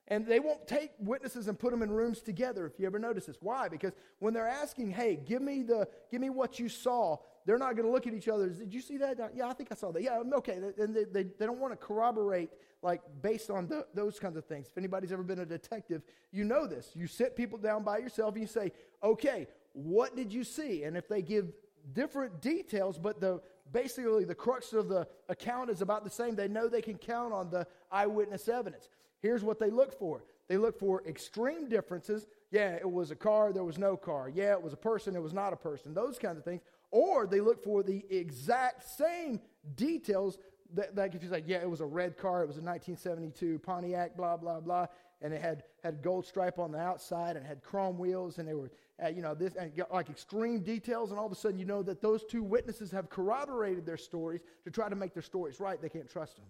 And 0.09 0.27
they 0.27 0.41
won't 0.41 0.67
take 0.67 0.91
witnesses 0.99 1.47
and 1.47 1.57
put 1.57 1.71
them 1.71 1.81
in 1.81 1.89
rooms 1.89 2.21
together, 2.21 2.65
if 2.65 2.77
you 2.77 2.85
ever 2.85 2.99
notice 2.99 3.25
this. 3.25 3.37
Why? 3.39 3.69
Because 3.69 3.93
when 4.19 4.33
they're 4.33 4.47
asking, 4.47 4.91
hey, 4.91 5.15
give 5.15 5.41
me, 5.41 5.63
the, 5.63 5.87
give 6.11 6.19
me 6.19 6.29
what 6.29 6.59
you 6.59 6.67
saw, 6.67 7.17
they're 7.45 7.57
not 7.57 7.75
going 7.75 7.85
to 7.85 7.91
look 7.91 8.05
at 8.05 8.13
each 8.13 8.27
other. 8.27 8.49
Did 8.49 8.73
you 8.73 8.81
see 8.81 8.97
that? 8.97 9.17
Yeah, 9.33 9.47
I 9.47 9.53
think 9.53 9.69
I 9.71 9.75
saw 9.75 9.91
that. 9.93 10.01
Yeah, 10.01 10.19
um, 10.19 10.33
okay. 10.33 10.59
And 10.77 10.93
they, 10.93 11.05
they, 11.05 11.23
they 11.23 11.45
don't 11.45 11.59
want 11.59 11.71
to 11.71 11.77
corroborate, 11.77 12.49
like, 12.81 13.01
based 13.21 13.49
on 13.49 13.67
the, 13.67 13.85
those 13.93 14.19
kinds 14.19 14.35
of 14.35 14.45
things. 14.45 14.67
If 14.67 14.77
anybody's 14.77 15.13
ever 15.13 15.23
been 15.23 15.39
a 15.39 15.45
detective, 15.45 16.01
you 16.31 16.43
know 16.43 16.67
this. 16.67 16.91
You 16.95 17.07
sit 17.07 17.35
people 17.37 17.57
down 17.57 17.83
by 17.83 17.99
yourself 17.99 18.33
and 18.33 18.43
you 18.43 18.47
say, 18.47 18.73
okay, 19.01 19.47
what 19.71 20.15
did 20.17 20.33
you 20.33 20.43
see? 20.43 20.83
And 20.83 20.97
if 20.97 21.07
they 21.07 21.21
give 21.21 21.53
different 21.93 22.41
details, 22.41 22.97
but 22.97 23.19
the 23.19 23.41
basically 23.71 24.23
the 24.23 24.35
crux 24.35 24.73
of 24.73 24.87
the 24.87 25.07
account 25.29 25.69
is 25.69 25.81
about 25.81 26.03
the 26.03 26.09
same. 26.09 26.35
They 26.35 26.47
know 26.47 26.67
they 26.67 26.81
can 26.81 26.97
count 26.97 27.33
on 27.33 27.49
the 27.49 27.67
eyewitness 27.91 28.47
evidence. 28.47 28.89
Here's 29.23 29.43
what 29.43 29.57
they 29.57 29.71
look 29.71 29.97
for. 29.97 30.23
They 30.49 30.57
look 30.57 30.77
for 30.77 31.01
extreme 31.07 31.69
differences. 31.69 32.27
Yeah, 32.51 32.73
it 32.73 32.89
was 32.89 33.09
a 33.09 33.15
car, 33.15 33.51
there 33.51 33.63
was 33.63 33.79
no 33.79 33.97
car. 33.97 34.29
Yeah, 34.29 34.51
it 34.51 34.61
was 34.61 34.73
a 34.73 34.77
person, 34.77 35.15
it 35.15 35.23
was 35.23 35.33
not 35.33 35.53
a 35.53 35.55
person. 35.55 35.93
Those 35.93 36.19
kinds 36.19 36.37
of 36.37 36.43
things. 36.43 36.61
Or 36.91 37.25
they 37.25 37.39
look 37.39 37.63
for 37.63 37.81
the 37.81 38.05
exact 38.09 38.87
same 38.87 39.39
details 39.75 40.37
that, 40.75 40.95
like 40.95 41.15
if 41.15 41.23
you 41.23 41.29
say, 41.29 41.43
yeah, 41.47 41.57
it 41.57 41.69
was 41.69 41.79
a 41.81 41.85
red 41.85 42.17
car, 42.17 42.43
it 42.43 42.47
was 42.47 42.57
a 42.57 42.61
1972 42.61 43.59
Pontiac, 43.59 44.15
blah, 44.15 44.37
blah, 44.37 44.59
blah, 44.59 44.87
and 45.21 45.33
it 45.33 45.41
had, 45.41 45.63
had 45.83 46.03
gold 46.03 46.25
stripe 46.25 46.59
on 46.59 46.71
the 46.71 46.77
outside 46.77 47.37
and 47.37 47.45
had 47.45 47.63
chrome 47.63 47.97
wheels, 47.97 48.37
and 48.37 48.47
they 48.47 48.53
were 48.53 48.69
uh, 49.03 49.07
you 49.07 49.21
know, 49.21 49.33
this, 49.33 49.55
and 49.55 49.71
like 49.91 50.09
extreme 50.09 50.59
details, 50.59 51.09
and 51.09 51.19
all 51.19 51.25
of 51.25 51.31
a 51.31 51.35
sudden 51.35 51.57
you 51.57 51.65
know 51.65 51.81
that 51.81 52.01
those 52.01 52.23
two 52.23 52.43
witnesses 52.43 52.91
have 52.91 53.09
corroborated 53.09 53.85
their 53.85 53.97
stories 53.97 54.41
to 54.63 54.69
try 54.69 54.87
to 54.87 54.95
make 54.95 55.13
their 55.13 55.23
stories 55.23 55.59
right. 55.59 55.81
They 55.81 55.89
can't 55.89 56.09
trust 56.09 56.35
them. 56.35 56.45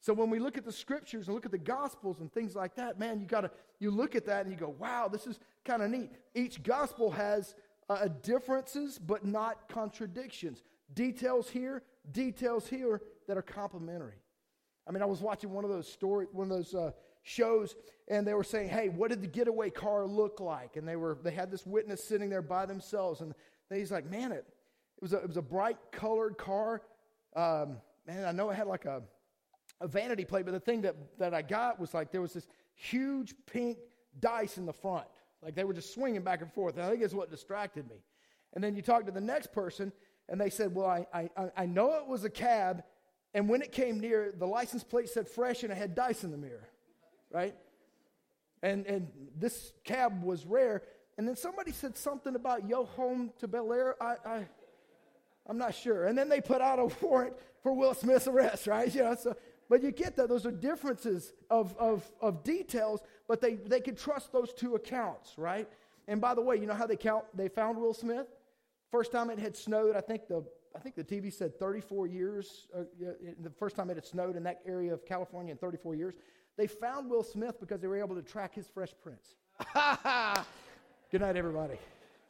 So 0.00 0.12
when 0.12 0.30
we 0.30 0.38
look 0.38 0.56
at 0.56 0.64
the 0.64 0.72
scriptures 0.72 1.26
and 1.26 1.34
look 1.34 1.46
at 1.46 1.50
the 1.52 1.58
gospels 1.58 2.20
and 2.20 2.32
things 2.32 2.54
like 2.54 2.76
that, 2.76 2.98
man, 2.98 3.20
you 3.20 3.26
gotta 3.26 3.50
you 3.78 3.90
look 3.90 4.14
at 4.14 4.26
that 4.26 4.42
and 4.44 4.52
you 4.52 4.58
go, 4.58 4.74
wow, 4.78 5.08
this 5.08 5.26
is 5.26 5.40
kind 5.64 5.82
of 5.82 5.90
neat. 5.90 6.10
Each 6.34 6.62
gospel 6.62 7.10
has 7.10 7.54
uh, 7.88 8.08
differences, 8.22 8.98
but 8.98 9.24
not 9.24 9.68
contradictions. 9.68 10.62
Details 10.94 11.50
here, 11.50 11.82
details 12.12 12.68
here 12.68 13.02
that 13.26 13.36
are 13.36 13.42
complementary. 13.42 14.20
I 14.88 14.92
mean, 14.92 15.02
I 15.02 15.06
was 15.06 15.20
watching 15.20 15.52
one 15.52 15.64
of 15.64 15.70
those 15.70 15.90
story, 15.90 16.26
one 16.30 16.50
of 16.50 16.56
those 16.56 16.74
uh, 16.74 16.92
shows 17.26 17.74
and 18.06 18.24
they 18.24 18.34
were 18.34 18.44
saying 18.44 18.68
hey 18.68 18.88
what 18.88 19.10
did 19.10 19.20
the 19.20 19.26
getaway 19.26 19.68
car 19.68 20.06
look 20.06 20.38
like 20.38 20.76
and 20.76 20.86
they 20.86 20.94
were 20.94 21.18
they 21.24 21.32
had 21.32 21.50
this 21.50 21.66
witness 21.66 22.02
sitting 22.02 22.30
there 22.30 22.40
by 22.40 22.64
themselves 22.64 23.20
and 23.20 23.34
he's 23.68 23.90
like 23.90 24.08
man 24.08 24.30
it, 24.30 24.44
it 24.96 25.02
was 25.02 25.12
a, 25.12 25.16
it 25.16 25.26
was 25.26 25.36
a 25.36 25.42
bright 25.42 25.76
colored 25.90 26.38
car 26.38 26.82
um, 27.34 27.78
man 28.06 28.24
i 28.24 28.30
know 28.30 28.48
it 28.50 28.54
had 28.54 28.68
like 28.68 28.84
a, 28.84 29.02
a 29.80 29.88
vanity 29.88 30.24
plate 30.24 30.44
but 30.44 30.52
the 30.52 30.60
thing 30.60 30.82
that, 30.82 30.96
that 31.18 31.34
i 31.34 31.42
got 31.42 31.78
was 31.78 31.94
like 31.94 32.10
there 32.10 32.20
was 32.20 32.32
this 32.32 32.46
huge 32.74 33.34
pink 33.46 33.78
dice 34.20 34.58
in 34.58 34.66
the 34.66 34.72
front 34.72 35.06
like 35.42 35.54
they 35.54 35.64
were 35.64 35.74
just 35.74 35.92
swinging 35.92 36.22
back 36.22 36.40
and 36.42 36.52
forth 36.52 36.76
and 36.76 36.84
i 36.84 36.90
think 36.90 37.02
it's 37.02 37.14
what 37.14 37.30
distracted 37.30 37.88
me 37.88 37.96
and 38.54 38.64
then 38.64 38.74
you 38.74 38.82
talk 38.82 39.04
to 39.04 39.12
the 39.12 39.20
next 39.20 39.52
person 39.52 39.92
and 40.28 40.40
they 40.40 40.50
said 40.50 40.74
well 40.74 40.86
i, 40.86 41.06
I, 41.12 41.50
I 41.56 41.66
know 41.66 41.92
it 41.94 42.06
was 42.06 42.24
a 42.24 42.30
cab 42.30 42.82
and 43.34 43.48
when 43.48 43.60
it 43.60 43.72
came 43.72 44.00
near 44.00 44.32
the 44.36 44.46
license 44.46 44.82
plate 44.82 45.08
said 45.08 45.28
fresh 45.28 45.62
and 45.62 45.70
it 45.70 45.76
had 45.76 45.94
dice 45.94 46.24
in 46.24 46.30
the 46.30 46.38
mirror 46.38 46.68
right? 47.30 47.54
And, 48.62 48.86
and 48.86 49.08
this 49.36 49.72
cab 49.84 50.22
was 50.22 50.46
rare. 50.46 50.82
And 51.18 51.26
then 51.26 51.36
somebody 51.36 51.72
said 51.72 51.96
something 51.96 52.34
about 52.34 52.68
yo 52.68 52.84
home 52.84 53.32
to 53.38 53.48
Bel 53.48 53.72
Air. 53.72 54.02
I, 54.02 54.16
I, 54.24 54.48
I'm 55.46 55.58
not 55.58 55.74
sure. 55.74 56.06
And 56.06 56.16
then 56.16 56.28
they 56.28 56.40
put 56.40 56.60
out 56.60 56.78
a 56.78 56.86
warrant 57.04 57.34
for 57.62 57.72
Will 57.72 57.94
Smith's 57.94 58.26
arrest, 58.26 58.66
right? 58.66 58.92
You 58.94 59.04
know, 59.04 59.14
so, 59.14 59.36
but 59.68 59.82
you 59.82 59.90
get 59.90 60.16
that. 60.16 60.28
Those 60.28 60.46
are 60.46 60.50
differences 60.50 61.32
of, 61.50 61.76
of, 61.78 62.04
of 62.20 62.44
details, 62.44 63.00
but 63.28 63.40
they, 63.40 63.54
they 63.54 63.80
could 63.80 63.98
trust 63.98 64.32
those 64.32 64.52
two 64.52 64.74
accounts, 64.74 65.34
right? 65.36 65.68
And 66.08 66.20
by 66.20 66.34
the 66.34 66.42
way, 66.42 66.56
you 66.56 66.66
know 66.66 66.74
how 66.74 66.86
they 66.86 66.96
count? 66.96 67.24
They 67.34 67.48
found 67.48 67.78
Will 67.78 67.94
Smith. 67.94 68.26
First 68.90 69.12
time 69.12 69.30
it 69.30 69.38
had 69.38 69.56
snowed, 69.56 69.96
I 69.96 70.00
think 70.00 70.28
the 70.28 70.44
I 70.74 70.78
think 70.78 70.94
the 70.94 71.04
TV 71.04 71.32
said 71.32 71.58
34 71.58 72.06
years. 72.06 72.66
Uh, 72.76 72.82
the 73.40 73.48
first 73.48 73.76
time 73.76 73.88
it 73.88 73.96
had 73.96 74.04
snowed 74.04 74.36
in 74.36 74.42
that 74.42 74.60
area 74.66 74.92
of 74.92 75.06
California 75.06 75.50
in 75.50 75.56
34 75.56 75.94
years. 75.94 76.14
They 76.58 76.66
found 76.66 77.08
Will 77.08 77.22
Smith 77.22 77.58
because 77.60 77.80
they 77.80 77.88
were 77.88 77.98
able 77.98 78.14
to 78.14 78.22
track 78.22 78.54
his 78.54 78.66
Fresh 78.66 78.92
Prince. 79.02 79.36
Good 81.10 81.22
night, 81.22 81.36
everybody. 81.36 81.76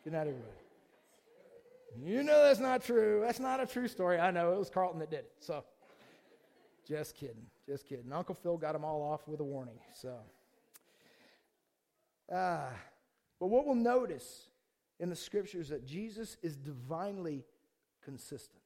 Good 0.05 0.13
night, 0.13 0.29
everybody. 0.29 0.53
You 2.05 2.23
know 2.23 2.43
that's 2.45 2.61
not 2.61 2.85
true. 2.85 3.23
That's 3.25 3.41
not 3.41 3.61
a 3.61 3.67
true 3.67 3.89
story. 3.89 4.19
I 4.19 4.31
know 4.31 4.53
it 4.53 4.59
was 4.59 4.71
Carlton 4.71 5.01
that 5.01 5.11
did 5.11 5.21
it. 5.21 5.33
So, 5.41 5.65
just 6.87 7.17
kidding. 7.17 7.47
Just 7.67 7.87
kidding. 7.87 8.13
Uncle 8.13 8.35
Phil 8.35 8.57
got 8.57 8.73
them 8.73 8.85
all 8.85 9.03
off 9.03 9.27
with 9.27 9.41
a 9.41 9.45
warning. 9.45 9.79
So, 9.95 10.15
ah, 12.33 12.69
but 13.41 13.47
what 13.49 13.67
we'll 13.67 13.75
notice 13.75 14.49
in 14.99 15.11
the 15.11 15.17
scriptures 15.17 15.69
that 15.69 15.87
Jesus 15.87 16.37
is 16.43 16.57
divinely 16.57 17.45
consistent 18.03 18.63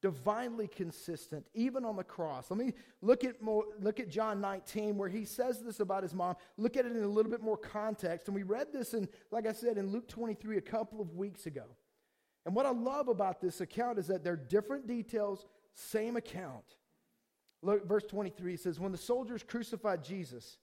divinely 0.00 0.68
consistent, 0.68 1.46
even 1.54 1.84
on 1.84 1.96
the 1.96 2.04
cross. 2.04 2.50
Let 2.50 2.58
me 2.58 2.72
look 3.02 3.24
at, 3.24 3.42
more, 3.42 3.64
look 3.80 3.98
at 3.98 4.08
John 4.08 4.40
19, 4.40 4.96
where 4.96 5.08
he 5.08 5.24
says 5.24 5.60
this 5.60 5.80
about 5.80 6.02
his 6.02 6.14
mom. 6.14 6.36
Look 6.56 6.76
at 6.76 6.86
it 6.86 6.92
in 6.92 7.02
a 7.02 7.08
little 7.08 7.30
bit 7.30 7.42
more 7.42 7.56
context. 7.56 8.28
And 8.28 8.34
we 8.34 8.44
read 8.44 8.72
this 8.72 8.94
in, 8.94 9.08
like 9.30 9.46
I 9.46 9.52
said, 9.52 9.76
in 9.76 9.90
Luke 9.90 10.08
23 10.08 10.58
a 10.58 10.60
couple 10.60 11.00
of 11.00 11.14
weeks 11.14 11.46
ago. 11.46 11.64
And 12.46 12.54
what 12.54 12.66
I 12.66 12.70
love 12.70 13.08
about 13.08 13.40
this 13.40 13.60
account 13.60 13.98
is 13.98 14.06
that 14.06 14.22
they're 14.22 14.36
different 14.36 14.86
details, 14.86 15.46
same 15.74 16.16
account. 16.16 16.76
Look, 17.62 17.86
verse 17.86 18.04
23 18.04 18.56
says, 18.56 18.78
When 18.78 18.92
the 18.92 18.98
soldiers 18.98 19.42
crucified 19.42 20.04
Jesus, 20.04 20.58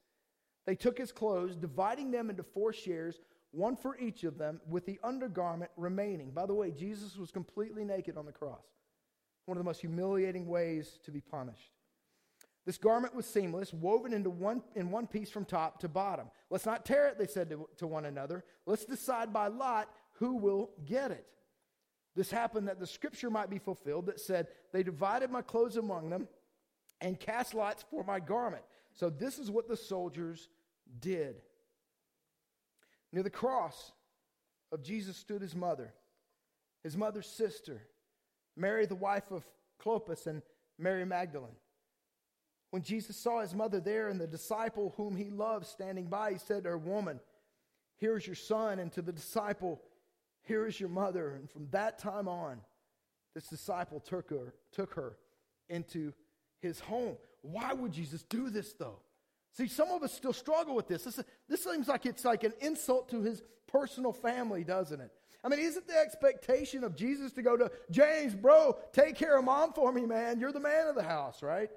they 0.66 0.74
took 0.74 0.98
his 0.98 1.12
clothes, 1.12 1.56
dividing 1.56 2.10
them 2.10 2.30
into 2.30 2.42
four 2.42 2.72
shares, 2.72 3.20
one 3.50 3.76
for 3.76 3.96
each 3.98 4.24
of 4.24 4.38
them, 4.38 4.60
with 4.68 4.86
the 4.86 4.98
undergarment 5.04 5.70
remaining. 5.76 6.30
By 6.30 6.46
the 6.46 6.54
way, 6.54 6.70
Jesus 6.70 7.16
was 7.16 7.30
completely 7.30 7.84
naked 7.84 8.16
on 8.16 8.26
the 8.26 8.32
cross 8.32 8.64
one 9.46 9.56
of 9.56 9.62
the 9.62 9.68
most 9.68 9.80
humiliating 9.80 10.46
ways 10.46 10.98
to 11.04 11.10
be 11.10 11.20
punished. 11.20 11.70
This 12.66 12.78
garment 12.78 13.14
was 13.14 13.26
seamless, 13.26 13.72
woven 13.72 14.12
into 14.12 14.28
one, 14.28 14.60
in 14.74 14.90
one 14.90 15.06
piece 15.06 15.30
from 15.30 15.44
top 15.44 15.78
to 15.80 15.88
bottom. 15.88 16.26
Let's 16.50 16.66
not 16.66 16.84
tear 16.84 17.06
it, 17.06 17.16
they 17.16 17.28
said 17.28 17.48
to, 17.50 17.68
to 17.76 17.86
one 17.86 18.06
another. 18.06 18.44
Let's 18.66 18.84
decide 18.84 19.32
by 19.32 19.46
lot 19.46 19.88
who 20.14 20.34
will 20.34 20.70
get 20.84 21.12
it. 21.12 21.26
This 22.16 22.30
happened 22.30 22.66
that 22.66 22.80
the 22.80 22.86
scripture 22.86 23.30
might 23.30 23.50
be 23.50 23.58
fulfilled 23.58 24.06
that 24.06 24.18
said, 24.18 24.48
They 24.72 24.82
divided 24.82 25.30
my 25.30 25.42
clothes 25.42 25.76
among 25.76 26.10
them 26.10 26.26
and 27.00 27.18
cast 27.18 27.54
lots 27.54 27.84
for 27.90 28.04
my 28.04 28.20
garment. 28.20 28.62
So 28.94 29.10
this 29.10 29.38
is 29.38 29.50
what 29.50 29.68
the 29.68 29.76
soldiers 29.76 30.48
did. 31.00 31.36
Near 33.12 33.22
the 33.22 33.30
cross 33.30 33.92
of 34.72 34.82
Jesus 34.82 35.16
stood 35.16 35.42
his 35.42 35.54
mother, 35.54 35.92
his 36.82 36.96
mother's 36.96 37.26
sister, 37.26 37.82
Mary, 38.56 38.86
the 38.86 38.94
wife 38.94 39.30
of 39.30 39.44
Clopas, 39.82 40.26
and 40.26 40.42
Mary 40.78 41.04
Magdalene. 41.04 41.56
When 42.70 42.82
Jesus 42.82 43.16
saw 43.16 43.40
his 43.40 43.54
mother 43.54 43.80
there 43.80 44.08
and 44.08 44.20
the 44.20 44.26
disciple 44.26 44.92
whom 44.96 45.16
he 45.16 45.30
loved 45.30 45.66
standing 45.66 46.06
by, 46.06 46.32
he 46.32 46.38
said 46.38 46.64
to 46.64 46.70
her, 46.70 46.78
Woman, 46.78 47.20
here 47.96 48.16
is 48.16 48.26
your 48.26 48.36
son, 48.36 48.78
and 48.78 48.92
to 48.92 49.02
the 49.02 49.12
disciple, 49.12 49.80
Here 50.42 50.66
is 50.66 50.78
your 50.78 50.88
mother. 50.88 51.34
And 51.34 51.50
from 51.50 51.68
that 51.70 51.98
time 51.98 52.28
on, 52.28 52.60
this 53.34 53.48
disciple 53.48 54.00
took 54.00 54.30
her, 54.30 54.54
took 54.72 54.94
her 54.94 55.16
into 55.68 56.12
his 56.60 56.80
home. 56.80 57.16
Why 57.42 57.72
would 57.72 57.92
Jesus 57.92 58.22
do 58.24 58.50
this, 58.50 58.72
though? 58.72 58.98
See, 59.52 59.68
some 59.68 59.88
of 59.90 60.02
us 60.02 60.12
still 60.12 60.32
struggle 60.32 60.74
with 60.74 60.88
this. 60.88 61.04
This, 61.04 61.20
this 61.48 61.64
seems 61.64 61.88
like 61.88 62.04
it's 62.04 62.24
like 62.24 62.44
an 62.44 62.52
insult 62.60 63.08
to 63.10 63.22
his 63.22 63.42
personal 63.66 64.12
family, 64.12 64.64
doesn't 64.64 65.00
it? 65.00 65.10
I 65.42 65.48
mean, 65.48 65.60
isn't 65.60 65.86
the 65.86 65.96
expectation 65.96 66.82
of 66.82 66.96
Jesus 66.96 67.32
to 67.32 67.42
go 67.42 67.56
to 67.56 67.70
James, 67.90 68.34
bro, 68.34 68.76
take 68.92 69.14
care 69.14 69.38
of 69.38 69.44
mom 69.44 69.72
for 69.72 69.92
me, 69.92 70.04
man? 70.04 70.40
You're 70.40 70.52
the 70.52 70.60
man 70.60 70.88
of 70.88 70.96
the 70.96 71.04
house, 71.04 71.42
right? 71.42 71.70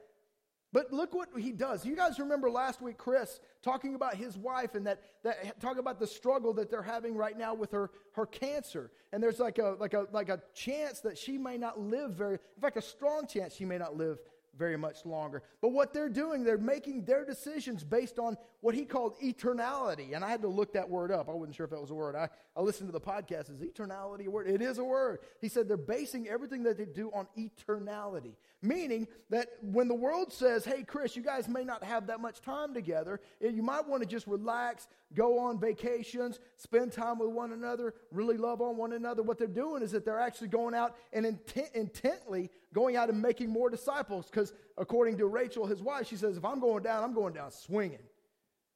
But 0.71 0.91
look 0.91 1.15
what 1.15 1.29
he 1.37 1.51
does. 1.51 1.85
You 1.85 1.95
guys 1.95 2.19
remember 2.19 2.49
last 2.49 2.81
week, 2.81 2.97
Chris 2.97 3.39
talking 3.63 3.95
about 3.95 4.15
his 4.15 4.37
wife 4.37 4.75
and 4.75 4.85
that, 4.85 5.01
that 5.23 5.59
talking 5.59 5.79
about 5.79 5.99
the 5.99 6.07
struggle 6.07 6.53
that 6.53 6.69
they're 6.69 6.83
having 6.83 7.15
right 7.15 7.37
now 7.37 7.53
with 7.55 7.71
her, 7.71 7.89
her 8.13 8.25
cancer. 8.25 8.91
And 9.11 9.21
there's 9.21 9.39
like 9.39 9.57
a, 9.57 9.75
like, 9.79 9.93
a, 9.93 10.05
like 10.11 10.29
a 10.29 10.41
chance 10.53 10.99
that 11.01 11.17
she 11.17 11.37
may 11.37 11.57
not 11.57 11.79
live 11.79 12.11
very, 12.11 12.33
in 12.33 12.61
fact, 12.61 12.77
a 12.77 12.81
strong 12.81 13.25
chance 13.25 13.55
she 13.55 13.65
may 13.65 13.77
not 13.77 13.95
live 13.95 14.19
very 14.59 14.77
much 14.77 15.05
longer. 15.05 15.41
But 15.61 15.69
what 15.69 15.93
they're 15.93 16.09
doing, 16.09 16.43
they're 16.43 16.57
making 16.57 17.05
their 17.05 17.25
decisions 17.25 17.83
based 17.83 18.19
on 18.19 18.37
what 18.59 18.75
he 18.75 18.83
called 18.83 19.17
eternality. 19.23 20.13
And 20.13 20.23
I 20.23 20.29
had 20.29 20.41
to 20.41 20.49
look 20.49 20.73
that 20.73 20.87
word 20.87 21.11
up. 21.11 21.29
I 21.29 21.31
wasn't 21.31 21.55
sure 21.55 21.63
if 21.63 21.71
that 21.71 21.79
was 21.81 21.91
a 21.91 21.95
word. 21.95 22.15
I, 22.15 22.29
I 22.55 22.61
listened 22.61 22.89
to 22.89 22.91
the 22.91 22.99
podcast. 22.99 23.49
Is 23.49 23.61
eternality 23.61 24.27
a 24.27 24.29
word? 24.29 24.47
It 24.47 24.61
is 24.61 24.77
a 24.77 24.83
word. 24.83 25.19
He 25.39 25.47
said 25.47 25.69
they're 25.69 25.77
basing 25.77 26.27
everything 26.27 26.63
that 26.63 26.77
they 26.77 26.85
do 26.85 27.09
on 27.13 27.27
eternality. 27.37 28.33
Meaning 28.61 29.07
that 29.29 29.47
when 29.61 29.87
the 29.87 29.95
world 29.95 30.33
says, 30.33 30.65
hey, 30.65 30.83
Chris, 30.83 31.15
you 31.15 31.23
guys 31.23 31.47
may 31.47 31.63
not 31.63 31.81
have 31.81 32.07
that 32.07 32.19
much 32.19 32.41
time 32.41 32.73
together, 32.73 33.21
you 33.39 33.63
might 33.63 33.87
want 33.87 34.03
to 34.03 34.09
just 34.09 34.27
relax, 34.27 34.85
go 35.13 35.39
on 35.39 35.61
vacations, 35.61 36.41
spend 36.57 36.91
time 36.91 37.19
with 37.19 37.29
one 37.29 37.53
another, 37.53 37.93
really 38.11 38.35
love 38.35 38.59
on 38.59 38.75
one 38.75 38.91
another. 38.91 39.23
What 39.23 39.37
they're 39.37 39.47
doing 39.47 39.81
is 39.81 39.91
that 39.91 40.03
they're 40.03 40.19
actually 40.19 40.49
going 40.49 40.75
out 40.75 40.97
and 41.13 41.25
intent, 41.25 41.69
intently 41.73 42.49
going 42.73 42.95
out 42.95 43.09
and 43.09 43.21
making 43.21 43.49
more 43.49 43.69
disciples. 43.69 44.27
Because 44.29 44.53
according 44.77 45.17
to 45.17 45.25
Rachel, 45.25 45.65
his 45.65 45.81
wife, 45.81 46.07
she 46.07 46.15
says, 46.15 46.37
if 46.37 46.45
I'm 46.45 46.59
going 46.59 46.83
down, 46.83 47.03
I'm 47.03 47.13
going 47.13 47.33
down 47.33 47.51
swinging. 47.51 47.99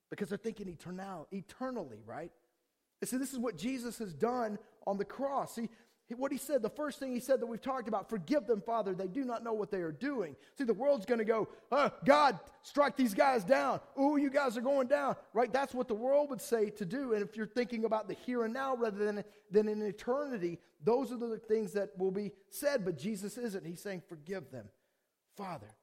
Because 0.10 0.30
they're 0.30 0.38
thinking 0.38 0.68
eternal, 0.68 1.28
eternally, 1.32 2.02
right? 2.06 2.32
And 3.02 3.10
so 3.10 3.18
this 3.18 3.34
is 3.34 3.40
what 3.40 3.58
Jesus 3.58 3.98
has 4.00 4.14
done 4.14 4.58
on 4.86 4.98
the 4.98 5.06
cross. 5.06 5.56
See, 5.56 5.70
what 6.10 6.32
he 6.32 6.38
said, 6.38 6.62
the 6.62 6.70
first 6.70 7.00
thing 7.00 7.14
he 7.14 7.20
said 7.20 7.40
that 7.40 7.46
we've 7.46 7.62
talked 7.62 7.88
about, 7.88 8.10
forgive 8.10 8.46
them, 8.46 8.62
Father, 8.62 8.94
they 8.94 9.08
do 9.08 9.24
not 9.24 9.44
know 9.44 9.54
what 9.54 9.72
they 9.72 9.82
are 9.82 9.92
doing. 9.92 10.36
See, 10.58 10.64
the 10.64 10.74
world's 10.74 11.06
going 11.06 11.20
to 11.20 11.26
go, 11.26 11.48
oh, 11.72 11.92
God, 12.06 12.40
strike 12.62 12.98
these 12.98 13.14
guys 13.14 13.44
down. 13.44 13.80
Ooh, 14.00 14.18
you 14.18 14.30
guys 14.30 14.58
are 14.58 14.62
going 14.62 14.88
down, 14.88 15.16
right? 15.34 15.52
That's 15.52 15.74
what 15.74 15.88
the 15.88 15.96
world 15.96 16.30
would 16.30 16.42
say 16.42 16.70
to 16.72 16.86
do. 16.86 17.14
And 17.14 17.24
if 17.24 17.38
you're 17.38 17.48
thinking 17.48 17.86
about 17.86 18.08
the 18.08 18.14
here 18.14 18.44
and 18.44 18.54
now 18.54 18.76
rather 18.76 19.04
than, 19.04 19.24
than 19.50 19.68
in 19.68 19.82
eternity, 19.82 20.60
those 20.84 21.12
are 21.12 21.18
the 21.18 21.38
things 21.38 21.72
that 21.74 21.98
will 21.98 22.12
be 22.12 22.32
said, 22.50 22.84
but 22.84 22.98
Jesus 22.98 23.38
isn't. 23.38 23.66
He's 23.66 23.82
saying, 23.82 24.04
forgive 24.08 24.52
them, 24.52 24.68
Father. 25.38 25.74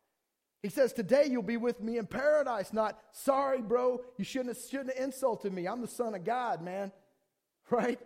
He 0.62 0.68
says, 0.68 0.92
Today 0.92 1.26
you'll 1.26 1.42
be 1.42 1.56
with 1.56 1.80
me 1.80 1.96
in 1.96 2.06
paradise. 2.06 2.72
Not, 2.72 2.98
sorry, 3.12 3.62
bro, 3.62 4.02
you 4.18 4.24
shouldn't 4.24 4.54
have, 4.54 4.64
shouldn't 4.68 4.94
have 4.94 5.02
insulted 5.02 5.52
me. 5.52 5.66
I'm 5.66 5.80
the 5.80 5.88
Son 5.88 6.14
of 6.14 6.24
God, 6.24 6.62
man. 6.62 6.92
Right? 7.70 8.00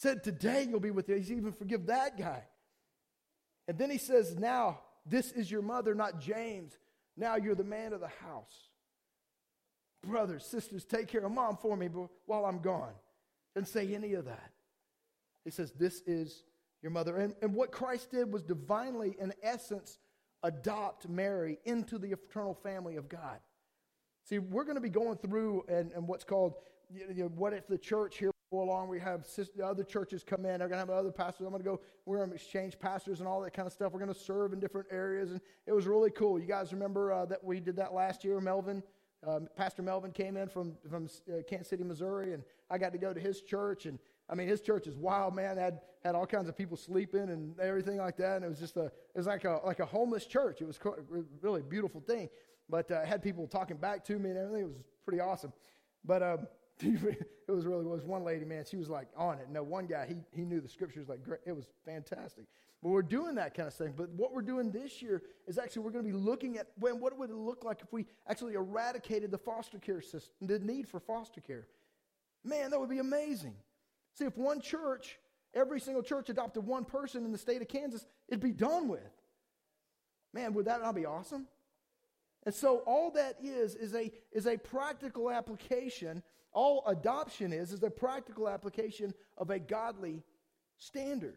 Said, 0.00 0.24
Today 0.24 0.66
you'll 0.68 0.80
be 0.80 0.90
with 0.90 1.08
you. 1.08 1.16
He's 1.16 1.30
even 1.30 1.52
forgive 1.52 1.86
that 1.86 2.18
guy. 2.18 2.42
And 3.68 3.78
then 3.78 3.90
he 3.90 3.98
says, 3.98 4.36
Now, 4.36 4.80
this 5.04 5.30
is 5.32 5.50
your 5.50 5.62
mother, 5.62 5.94
not 5.94 6.20
James. 6.20 6.78
Now 7.16 7.36
you're 7.36 7.54
the 7.54 7.64
man 7.64 7.92
of 7.92 8.00
the 8.00 8.08
house. 8.08 8.70
Brothers, 10.06 10.46
sisters, 10.46 10.84
take 10.86 11.08
care 11.08 11.24
of 11.24 11.32
mom 11.32 11.58
for 11.60 11.76
me 11.76 11.88
while 12.24 12.46
I'm 12.46 12.60
gone. 12.60 12.94
Didn't 13.54 13.68
say 13.68 13.94
any 13.94 14.14
of 14.14 14.24
that. 14.24 14.50
He 15.44 15.50
says, 15.50 15.72
This 15.72 16.00
is 16.06 16.44
your 16.82 16.92
mother. 16.92 17.18
And, 17.18 17.34
and 17.42 17.54
what 17.54 17.70
Christ 17.70 18.10
did 18.10 18.32
was 18.32 18.42
divinely, 18.42 19.16
in 19.20 19.34
essence, 19.42 19.98
adopt 20.42 21.08
Mary 21.10 21.58
into 21.66 21.98
the 21.98 22.12
eternal 22.12 22.54
family 22.54 22.96
of 22.96 23.10
God. 23.10 23.38
See, 24.24 24.38
we're 24.38 24.64
going 24.64 24.76
to 24.76 24.80
be 24.80 24.88
going 24.88 25.18
through 25.18 25.64
and, 25.68 25.92
and 25.92 26.08
what's 26.08 26.24
called, 26.24 26.54
you 26.90 27.06
know, 27.14 27.26
what 27.26 27.52
if 27.52 27.66
the 27.66 27.76
church 27.76 28.16
here 28.16 28.30
along. 28.58 28.88
We 28.88 28.98
have 28.98 29.26
other 29.62 29.84
churches 29.84 30.24
come 30.24 30.44
in. 30.44 30.58
They're 30.58 30.68
going 30.68 30.72
to 30.72 30.78
have 30.78 30.90
other 30.90 31.12
pastors. 31.12 31.46
I'm 31.46 31.52
going 31.52 31.62
to 31.62 31.68
go. 31.68 31.80
We're 32.04 32.18
going 32.18 32.30
to 32.30 32.34
exchange 32.34 32.78
pastors 32.78 33.20
and 33.20 33.28
all 33.28 33.40
that 33.42 33.52
kind 33.52 33.66
of 33.66 33.72
stuff. 33.72 33.92
We're 33.92 34.00
going 34.00 34.12
to 34.12 34.18
serve 34.18 34.52
in 34.52 34.58
different 34.58 34.88
areas, 34.90 35.30
and 35.30 35.40
it 35.66 35.72
was 35.72 35.86
really 35.86 36.10
cool. 36.10 36.38
You 36.38 36.46
guys 36.46 36.72
remember 36.72 37.12
uh, 37.12 37.26
that 37.26 37.44
we 37.44 37.60
did 37.60 37.76
that 37.76 37.94
last 37.94 38.24
year? 38.24 38.40
Melvin, 38.40 38.82
um, 39.26 39.48
Pastor 39.56 39.82
Melvin 39.82 40.10
came 40.10 40.36
in 40.36 40.48
from 40.48 40.72
from 40.90 41.08
uh, 41.28 41.42
Kansas 41.48 41.68
City, 41.68 41.84
Missouri, 41.84 42.34
and 42.34 42.42
I 42.68 42.78
got 42.78 42.92
to 42.92 42.98
go 42.98 43.12
to 43.12 43.20
his 43.20 43.40
church. 43.40 43.86
And 43.86 43.98
I 44.28 44.34
mean, 44.34 44.48
his 44.48 44.60
church 44.60 44.88
is 44.88 44.96
wild, 44.96 45.36
man. 45.36 45.56
Had 45.56 45.80
had 46.02 46.14
all 46.14 46.26
kinds 46.26 46.48
of 46.48 46.56
people 46.56 46.76
sleeping 46.76 47.28
and 47.30 47.58
everything 47.60 47.98
like 47.98 48.16
that. 48.16 48.36
And 48.36 48.44
it 48.44 48.48
was 48.48 48.58
just 48.58 48.76
a 48.76 48.86
it 48.86 49.16
was 49.16 49.26
like 49.26 49.44
a 49.44 49.60
like 49.64 49.80
a 49.80 49.86
homeless 49.86 50.26
church. 50.26 50.60
It 50.60 50.66
was 50.66 50.78
really 51.40 51.60
a 51.60 51.64
beautiful 51.64 52.00
thing. 52.00 52.28
But 52.68 52.90
uh, 52.90 53.04
had 53.04 53.22
people 53.22 53.46
talking 53.46 53.76
back 53.76 54.04
to 54.06 54.18
me 54.18 54.30
and 54.30 54.38
everything. 54.38 54.62
It 54.62 54.68
was 54.68 54.82
pretty 55.04 55.20
awesome. 55.20 55.52
But 56.04 56.22
um, 56.22 56.46
it 57.48 57.52
was 57.52 57.66
really 57.66 57.84
was 57.84 58.04
one 58.04 58.24
lady, 58.24 58.44
man. 58.44 58.64
She 58.68 58.76
was 58.76 58.88
like 58.88 59.08
on 59.16 59.38
it. 59.38 59.48
No, 59.50 59.62
one 59.62 59.86
guy 59.86 60.06
he 60.06 60.16
he 60.32 60.44
knew 60.44 60.60
the 60.60 60.68
scriptures 60.68 61.08
like 61.08 61.22
great. 61.22 61.40
It 61.46 61.54
was 61.54 61.66
fantastic. 61.84 62.44
But 62.82 62.90
we're 62.90 63.02
doing 63.02 63.34
that 63.34 63.54
kind 63.54 63.68
of 63.68 63.74
thing. 63.74 63.92
But 63.94 64.08
what 64.10 64.32
we're 64.32 64.40
doing 64.40 64.70
this 64.70 65.02
year 65.02 65.22
is 65.46 65.58
actually 65.58 65.82
we're 65.82 65.90
going 65.90 66.04
to 66.04 66.10
be 66.10 66.16
looking 66.16 66.56
at 66.56 66.68
when 66.78 66.98
what 66.98 67.18
would 67.18 67.28
it 67.28 67.36
look 67.36 67.62
like 67.62 67.82
if 67.82 67.92
we 67.92 68.06
actually 68.26 68.54
eradicated 68.54 69.30
the 69.30 69.38
foster 69.38 69.78
care 69.78 70.00
system, 70.00 70.32
the 70.40 70.58
need 70.58 70.88
for 70.88 70.98
foster 70.98 71.40
care. 71.40 71.66
Man, 72.42 72.70
that 72.70 72.80
would 72.80 72.88
be 72.88 72.98
amazing. 72.98 73.54
See, 74.14 74.24
if 74.24 74.36
one 74.38 74.62
church, 74.62 75.18
every 75.52 75.78
single 75.78 76.02
church 76.02 76.30
adopted 76.30 76.66
one 76.66 76.86
person 76.86 77.24
in 77.26 77.32
the 77.32 77.38
state 77.38 77.60
of 77.60 77.68
Kansas, 77.68 78.06
it'd 78.28 78.40
be 78.40 78.52
done 78.52 78.88
with. 78.88 79.12
Man, 80.32 80.54
would 80.54 80.64
that 80.64 80.80
not 80.80 80.94
be 80.94 81.04
awesome? 81.04 81.46
And 82.44 82.54
so 82.54 82.78
all 82.86 83.10
that 83.10 83.36
is 83.42 83.74
is 83.74 83.94
a 83.94 84.10
is 84.32 84.46
a 84.46 84.56
practical 84.56 85.30
application 85.30 86.22
all 86.52 86.82
adoption 86.86 87.52
is, 87.52 87.72
is 87.72 87.82
a 87.82 87.90
practical 87.90 88.48
application 88.48 89.14
of 89.38 89.50
a 89.50 89.58
godly 89.58 90.22
standard. 90.78 91.36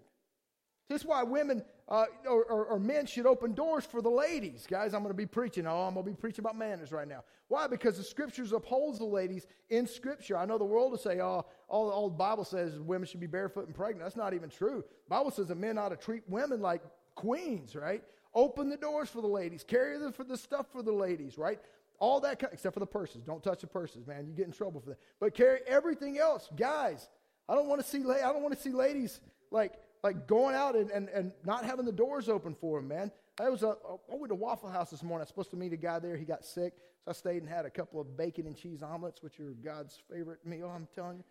This 0.89 1.01
is 1.01 1.07
why 1.07 1.23
women 1.23 1.63
uh, 1.87 2.05
or, 2.29 2.43
or, 2.45 2.65
or, 2.65 2.79
men 2.79 3.05
should 3.05 3.25
open 3.25 3.53
doors 3.53 3.85
for 3.85 4.01
the 4.01 4.09
ladies. 4.09 4.65
Guys, 4.69 4.93
I'm 4.93 5.01
going 5.01 5.13
to 5.13 5.17
be 5.17 5.25
preaching. 5.25 5.67
Oh, 5.67 5.81
I'm 5.81 5.93
going 5.93 6.05
to 6.05 6.11
be 6.11 6.15
preaching 6.15 6.43
about 6.43 6.57
manners 6.57 6.91
right 6.91 7.07
now. 7.07 7.23
Why? 7.49 7.67
Because 7.67 7.97
the 7.97 8.03
scriptures 8.03 8.51
upholds 8.51 8.99
the 8.99 9.05
ladies 9.05 9.47
in 9.69 9.85
scripture. 9.85 10.37
I 10.37 10.45
know 10.45 10.57
the 10.57 10.63
world 10.63 10.91
will 10.91 10.97
say, 10.97 11.19
oh, 11.19 11.45
all, 11.67 11.89
all 11.89 12.09
the 12.09 12.15
Bible 12.15 12.45
says 12.45 12.79
women 12.79 13.07
should 13.07 13.19
be 13.19 13.27
barefoot 13.27 13.65
and 13.65 13.75
pregnant. 13.75 14.03
That's 14.03 14.15
not 14.15 14.33
even 14.33 14.49
true. 14.49 14.83
The 15.05 15.09
Bible 15.09 15.31
says 15.31 15.47
that 15.47 15.57
men 15.57 15.77
ought 15.77 15.89
to 15.89 15.97
treat 15.97 16.23
women 16.27 16.61
like 16.61 16.81
queens, 17.15 17.75
right? 17.75 18.03
Open 18.33 18.69
the 18.69 18.77
doors 18.77 19.09
for 19.09 19.21
the 19.21 19.27
ladies. 19.27 19.63
Carry 19.63 19.97
the, 19.97 20.11
for 20.11 20.23
the 20.23 20.37
stuff 20.37 20.67
for 20.71 20.81
the 20.81 20.93
ladies, 20.93 21.37
right? 21.37 21.59
All 21.99 22.19
that, 22.21 22.43
except 22.51 22.73
for 22.73 22.79
the 22.79 22.85
purses. 22.85 23.23
Don't 23.23 23.43
touch 23.43 23.61
the 23.61 23.67
purses, 23.67 24.05
man. 24.05 24.27
You 24.27 24.33
get 24.33 24.45
in 24.45 24.51
trouble 24.51 24.81
for 24.81 24.89
that. 24.89 24.99
But 25.19 25.33
carry 25.33 25.59
everything 25.67 26.17
else, 26.17 26.49
guys. 26.55 27.09
I 27.47 27.55
don't 27.55 27.67
want 27.67 27.81
to 27.81 27.87
see. 27.87 27.99
I 27.99 28.31
don't 28.31 28.41
want 28.41 28.55
to 28.55 28.61
see 28.61 28.71
ladies 28.71 29.19
like 29.51 29.73
like 30.03 30.27
going 30.27 30.55
out 30.55 30.75
and, 30.75 30.91
and, 30.91 31.09
and 31.09 31.31
not 31.45 31.63
having 31.63 31.85
the 31.85 31.91
doors 31.91 32.27
open 32.27 32.55
for 32.55 32.79
them, 32.79 32.89
man. 32.89 33.11
I 33.39 33.49
was 33.49 33.63
a, 33.63 33.75
I 34.11 34.15
went 34.15 34.29
to 34.29 34.35
Waffle 34.35 34.69
House 34.69 34.91
this 34.91 35.01
morning. 35.01 35.21
I 35.21 35.23
was 35.23 35.29
supposed 35.29 35.51
to 35.51 35.57
meet 35.57 35.73
a 35.73 35.77
guy 35.77 35.99
there. 35.99 36.15
He 36.15 36.25
got 36.25 36.43
sick, 36.45 36.73
so 37.03 37.11
I 37.11 37.13
stayed 37.13 37.41
and 37.41 37.49
had 37.49 37.65
a 37.65 37.69
couple 37.69 37.99
of 37.99 38.15
bacon 38.15 38.45
and 38.45 38.55
cheese 38.55 38.83
omelets, 38.83 39.23
which 39.23 39.39
are 39.39 39.55
God's 39.63 39.97
favorite 40.11 40.45
meal. 40.45 40.71
I'm 40.73 40.87
telling 40.93 41.17
you. 41.17 41.23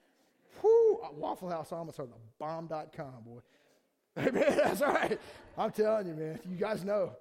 Whew, 0.60 1.00
uh, 1.04 1.08
Waffle 1.14 1.50
House 1.50 1.72
omelets 1.72 1.98
are 1.98 2.06
the 2.06 2.14
bomb.com, 2.38 3.22
boy. 3.24 3.40
Amen. 4.18 4.56
That's 4.56 4.82
all 4.82 4.92
right. 4.92 5.18
I'm 5.56 5.70
telling 5.70 6.08
you, 6.08 6.14
man. 6.14 6.40
You 6.48 6.56
guys 6.56 6.84
know. 6.84 7.12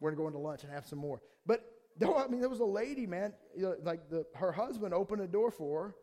We're 0.00 0.10
going 0.12 0.16
to 0.16 0.22
go 0.22 0.26
into 0.28 0.38
lunch 0.38 0.62
and 0.62 0.72
have 0.72 0.86
some 0.86 1.00
more. 1.00 1.20
But 1.44 1.64
I 2.02 2.28
mean, 2.28 2.40
there 2.40 2.48
was 2.48 2.60
a 2.60 2.64
lady, 2.64 3.06
man, 3.06 3.32
like 3.82 4.08
the, 4.08 4.24
her 4.34 4.52
husband 4.52 4.94
opened 4.94 5.20
the 5.20 5.26
door 5.26 5.50
for 5.50 5.82
her, 5.82 5.94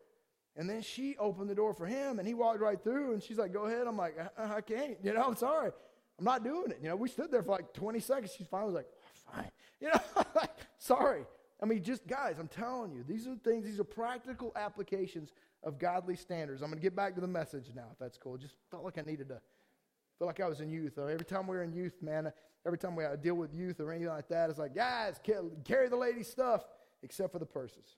and 0.56 0.68
then 0.68 0.82
she 0.82 1.16
opened 1.18 1.50
the 1.50 1.54
door 1.54 1.74
for 1.74 1.86
him, 1.86 2.18
and 2.18 2.26
he 2.26 2.34
walked 2.34 2.60
right 2.60 2.82
through, 2.82 3.12
and 3.12 3.22
she's 3.22 3.38
like, 3.38 3.52
go 3.52 3.64
ahead. 3.64 3.86
I'm 3.86 3.96
like, 3.96 4.16
I, 4.38 4.56
I 4.56 4.60
can't, 4.60 4.96
you 5.02 5.12
know, 5.12 5.22
I'm 5.22 5.36
sorry. 5.36 5.70
I'm 6.18 6.24
not 6.24 6.44
doing 6.44 6.70
it. 6.70 6.78
You 6.82 6.88
know, 6.88 6.96
we 6.96 7.08
stood 7.08 7.30
there 7.30 7.42
for 7.42 7.50
like 7.50 7.72
20 7.74 8.00
seconds. 8.00 8.34
She 8.36 8.44
finally 8.44 8.72
was 8.72 8.76
like, 8.76 8.88
oh, 8.88 9.32
fine. 9.34 9.50
You 9.78 9.88
know, 9.88 10.00
like, 10.34 10.56
sorry. 10.78 11.26
I 11.62 11.66
mean, 11.66 11.82
just 11.82 12.06
guys, 12.06 12.36
I'm 12.38 12.48
telling 12.48 12.92
you, 12.92 13.04
these 13.06 13.26
are 13.26 13.36
things, 13.44 13.66
these 13.66 13.78
are 13.78 13.84
practical 13.84 14.50
applications 14.56 15.32
of 15.62 15.78
godly 15.78 16.16
standards. 16.16 16.62
I'm 16.62 16.68
going 16.68 16.78
to 16.78 16.82
get 16.82 16.96
back 16.96 17.14
to 17.16 17.20
the 17.20 17.26
message 17.26 17.66
now, 17.74 17.88
if 17.92 17.98
that's 17.98 18.16
cool. 18.16 18.38
Just 18.38 18.54
felt 18.70 18.84
like 18.84 18.96
I 18.96 19.02
needed 19.02 19.28
to, 19.28 19.40
feel 20.18 20.26
like 20.26 20.40
I 20.40 20.48
was 20.48 20.60
in 20.60 20.70
youth. 20.70 20.98
Every 20.98 21.24
time 21.24 21.46
we 21.46 21.56
were 21.56 21.62
in 21.62 21.72
youth, 21.72 22.00
man, 22.00 22.32
every 22.64 22.78
time 22.78 22.96
we 22.96 23.04
had 23.04 23.10
to 23.10 23.16
deal 23.16 23.34
with 23.34 23.54
youth 23.54 23.80
or 23.80 23.92
anything 23.92 24.08
like 24.08 24.28
that, 24.28 24.50
it's 24.50 24.58
like, 24.58 24.74
guys, 24.74 25.20
carry 25.64 25.88
the 25.88 25.96
ladies' 25.96 26.28
stuff, 26.28 26.64
except 27.02 27.32
for 27.32 27.38
the 27.38 27.46
purses. 27.46 27.96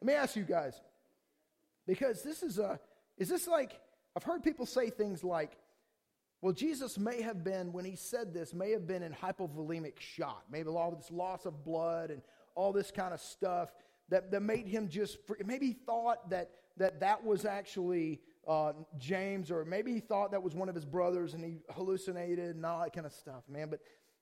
Let 0.00 0.06
me 0.06 0.14
ask 0.14 0.34
you 0.34 0.42
guys 0.42 0.80
Because 1.86 2.22
this 2.22 2.42
is 2.42 2.58
a, 2.58 2.80
is 3.18 3.28
this 3.28 3.46
like, 3.46 3.80
I've 4.16 4.22
heard 4.22 4.42
people 4.42 4.66
say 4.66 4.90
things 4.90 5.24
like, 5.24 5.56
well, 6.40 6.52
Jesus 6.52 6.98
may 6.98 7.22
have 7.22 7.44
been, 7.44 7.72
when 7.72 7.84
he 7.84 7.94
said 7.94 8.34
this, 8.34 8.52
may 8.52 8.72
have 8.72 8.86
been 8.86 9.02
in 9.02 9.12
hypovolemic 9.12 10.00
shock. 10.00 10.44
Maybe 10.50 10.68
all 10.68 10.90
this 10.90 11.10
loss 11.10 11.46
of 11.46 11.64
blood 11.64 12.10
and 12.10 12.20
all 12.54 12.72
this 12.72 12.90
kind 12.90 13.14
of 13.14 13.20
stuff 13.20 13.70
that, 14.08 14.30
that 14.32 14.42
made 14.42 14.66
him 14.66 14.88
just, 14.88 15.18
maybe 15.44 15.68
he 15.68 15.72
thought 15.72 16.30
that 16.30 16.50
that, 16.78 17.00
that 17.00 17.24
was 17.24 17.44
actually 17.44 18.20
uh, 18.46 18.72
James, 18.98 19.50
or 19.50 19.64
maybe 19.64 19.92
he 19.92 20.00
thought 20.00 20.32
that 20.32 20.42
was 20.42 20.54
one 20.54 20.68
of 20.68 20.74
his 20.74 20.84
brothers 20.84 21.34
and 21.34 21.44
he 21.44 21.58
hallucinated 21.70 22.56
and 22.56 22.66
all 22.66 22.80
that 22.80 22.92
kind 22.92 23.06
of 23.06 23.12
stuff, 23.12 23.42
man. 23.48 23.68
But, 23.70 23.80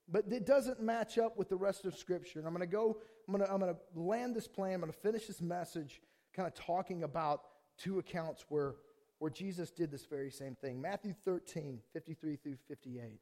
but 0.08 0.24
it 0.30 0.46
doesn't 0.46 0.80
match 0.80 1.18
up 1.18 1.38
with 1.38 1.48
the 1.48 1.56
rest 1.56 1.86
of 1.86 1.96
Scripture. 1.96 2.38
And 2.38 2.46
I'm 2.46 2.54
going 2.54 2.68
to 2.68 2.72
go, 2.72 2.98
I'm 3.26 3.34
going 3.34 3.46
to, 3.46 3.52
I'm 3.52 3.60
to 3.60 3.76
land 3.94 4.34
this 4.34 4.46
plan, 4.48 4.74
I'm 4.74 4.80
going 4.80 4.92
to 4.92 4.98
finish 4.98 5.26
this 5.26 5.40
message 5.40 6.00
kind 6.34 6.46
of 6.46 6.54
talking 6.54 7.02
about 7.02 7.42
two 7.78 7.98
accounts 7.98 8.44
where, 8.48 8.74
where 9.18 9.30
Jesus 9.30 9.70
did 9.70 9.90
this 9.90 10.04
very 10.04 10.30
same 10.30 10.54
thing. 10.54 10.80
Matthew 10.80 11.14
13, 11.24 11.80
53 11.92 12.36
through 12.36 12.56
58. 12.68 13.20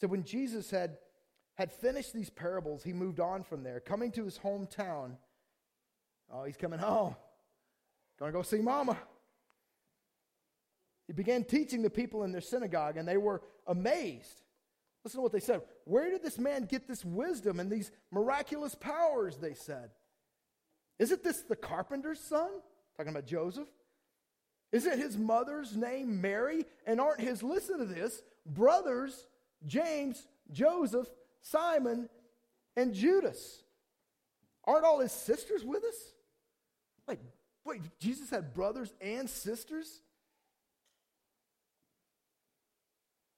So 0.00 0.08
when 0.08 0.24
Jesus 0.24 0.70
had, 0.70 0.98
had 1.54 1.72
finished 1.72 2.12
these 2.12 2.30
parables, 2.30 2.82
he 2.82 2.92
moved 2.92 3.20
on 3.20 3.44
from 3.44 3.62
there. 3.62 3.80
Coming 3.80 4.10
to 4.12 4.24
his 4.24 4.38
hometown, 4.38 5.16
oh, 6.32 6.44
he's 6.44 6.56
coming 6.56 6.80
home. 6.80 7.14
Gonna 8.18 8.32
go 8.32 8.42
see 8.42 8.58
mama. 8.58 8.96
He 11.06 11.12
began 11.12 11.44
teaching 11.44 11.82
the 11.82 11.90
people 11.90 12.24
in 12.24 12.32
their 12.32 12.40
synagogue, 12.40 12.96
and 12.96 13.06
they 13.06 13.16
were 13.16 13.42
amazed. 13.66 14.40
Listen 15.04 15.18
to 15.18 15.22
what 15.22 15.32
they 15.32 15.40
said. 15.40 15.60
Where 15.84 16.10
did 16.10 16.22
this 16.22 16.38
man 16.38 16.64
get 16.64 16.88
this 16.88 17.04
wisdom 17.04 17.60
and 17.60 17.70
these 17.70 17.90
miraculous 18.10 18.74
powers? 18.74 19.36
They 19.36 19.52
said. 19.52 19.90
Isn't 20.98 21.22
this 21.22 21.42
the 21.42 21.56
carpenter's 21.56 22.20
son? 22.20 22.48
Talking 22.96 23.10
about 23.10 23.26
Joseph. 23.26 23.68
Isn't 24.72 24.98
his 24.98 25.18
mother's 25.18 25.76
name 25.76 26.20
Mary? 26.20 26.64
And 26.86 27.00
aren't 27.00 27.20
his, 27.20 27.42
listen 27.42 27.78
to 27.78 27.84
this, 27.84 28.22
brothers, 28.46 29.28
James, 29.66 30.26
Joseph, 30.50 31.08
Simon, 31.42 32.08
and 32.76 32.94
Judas? 32.94 33.62
Aren't 34.64 34.84
all 34.84 35.00
his 35.00 35.12
sisters 35.12 35.64
with 35.64 35.84
us? 35.84 36.13
Wait, 37.64 37.82
Jesus 37.98 38.30
had 38.30 38.52
brothers 38.54 38.92
and 39.00 39.28
sisters? 39.28 40.00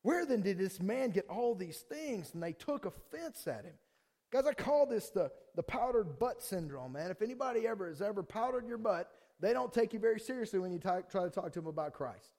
Where 0.03 0.25
then 0.25 0.43
did 0.43 0.59
this 0.59 0.81
man 0.81 1.11
get 1.11 1.27
all 1.29 1.55
these 1.55 1.79
things? 1.79 2.31
And 2.33 2.43
they 2.43 2.53
took 2.53 2.87
offense 2.87 3.47
at 3.47 3.65
him. 3.65 3.75
Guys, 4.33 4.47
I 4.47 4.55
call 4.55 4.87
this 4.87 5.11
the, 5.11 5.31
the 5.55 5.63
powdered 5.63 6.19
butt 6.19 6.43
syndrome, 6.43 6.93
man. 6.93 7.11
If 7.11 7.23
anybody 7.23 7.67
ever 7.67 7.89
has 7.89 8.03
ever 8.03 8.23
powdered 8.23 8.67
your 8.67 8.79
butt, 8.79 9.11
they 9.41 9.53
don't 9.53 9.73
take 9.73 9.93
you 9.93 9.99
very 9.99 10.19
seriously 10.19 10.59
when 10.59 10.73
you 10.73 10.79
talk, 10.79 11.11
try 11.11 11.25
to 11.25 11.31
talk 11.31 11.53
to 11.53 11.61
them 11.61 11.69
about 11.69 11.93
Christ. 11.93 12.31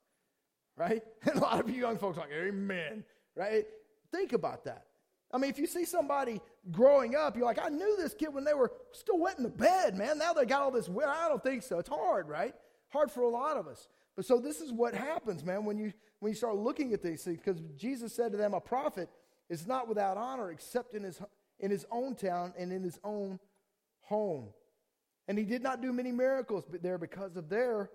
Right? 0.76 1.04
And 1.30 1.38
a 1.38 1.42
lot 1.42 1.60
of 1.60 1.70
you 1.70 1.82
young 1.82 1.98
folks 1.98 2.18
are 2.18 2.22
like, 2.22 2.32
amen. 2.32 3.04
Right? 3.36 3.66
Think 4.12 4.34
about 4.34 4.66
that. 4.66 4.87
I 5.32 5.38
mean, 5.38 5.50
if 5.50 5.60
you 5.60 5.68
see 5.68 5.84
somebody 5.84 6.40
growing 6.72 7.16
up, 7.16 7.36
you're 7.36 7.46
like, 7.46 7.60
I 7.64 7.70
knew 7.70 7.98
this 7.98 8.14
kid 8.14 8.34
when 8.34 8.44
they 8.44 8.54
were 8.54 8.72
still 8.94 9.20
wet 9.20 9.38
in 9.38 9.44
the 9.44 9.50
bed, 9.50 9.98
man. 9.98 10.18
Now 10.18 10.34
they 10.34 10.46
got 10.46 10.62
all 10.62 10.72
this 10.72 10.88
wet. 10.88 11.10
I 11.10 11.28
don't 11.28 11.44
think 11.44 11.64
so. 11.64 11.80
It's 11.80 11.90
hard, 11.90 12.30
right? 12.30 12.56
Hard 12.90 13.12
for 13.12 13.22
a 13.22 13.30
lot 13.30 13.58
of 13.58 13.68
us. 13.68 13.90
But 14.16 14.26
so 14.26 14.40
this 14.40 14.62
is 14.62 14.72
what 14.72 14.96
happens, 14.96 15.44
man, 15.44 15.64
when 15.64 15.78
you 15.78 15.94
when 16.20 16.32
you 16.32 16.36
start 16.36 16.56
looking 16.56 16.94
at 16.94 17.04
these 17.04 17.24
things, 17.24 17.38
because 17.38 17.62
Jesus 17.76 18.16
said 18.16 18.32
to 18.32 18.38
them, 18.38 18.56
a 18.56 18.60
prophet 18.60 19.10
is 19.50 19.68
not 19.68 19.88
without 19.88 20.18
honor 20.18 20.50
except 20.52 20.96
in 20.96 21.04
his 21.04 21.22
in 21.60 21.70
his 21.70 21.86
own 21.92 22.16
town 22.16 22.54
and 22.58 22.72
in 22.72 22.82
his 22.82 23.00
own 23.04 23.40
home. 24.02 24.48
And 25.28 25.38
he 25.38 25.44
did 25.44 25.62
not 25.62 25.82
do 25.82 25.92
many 25.92 26.12
miracles 26.12 26.66
but 26.70 26.82
there 26.82 26.98
because 26.98 27.36
of 27.36 27.50
their 27.50 27.92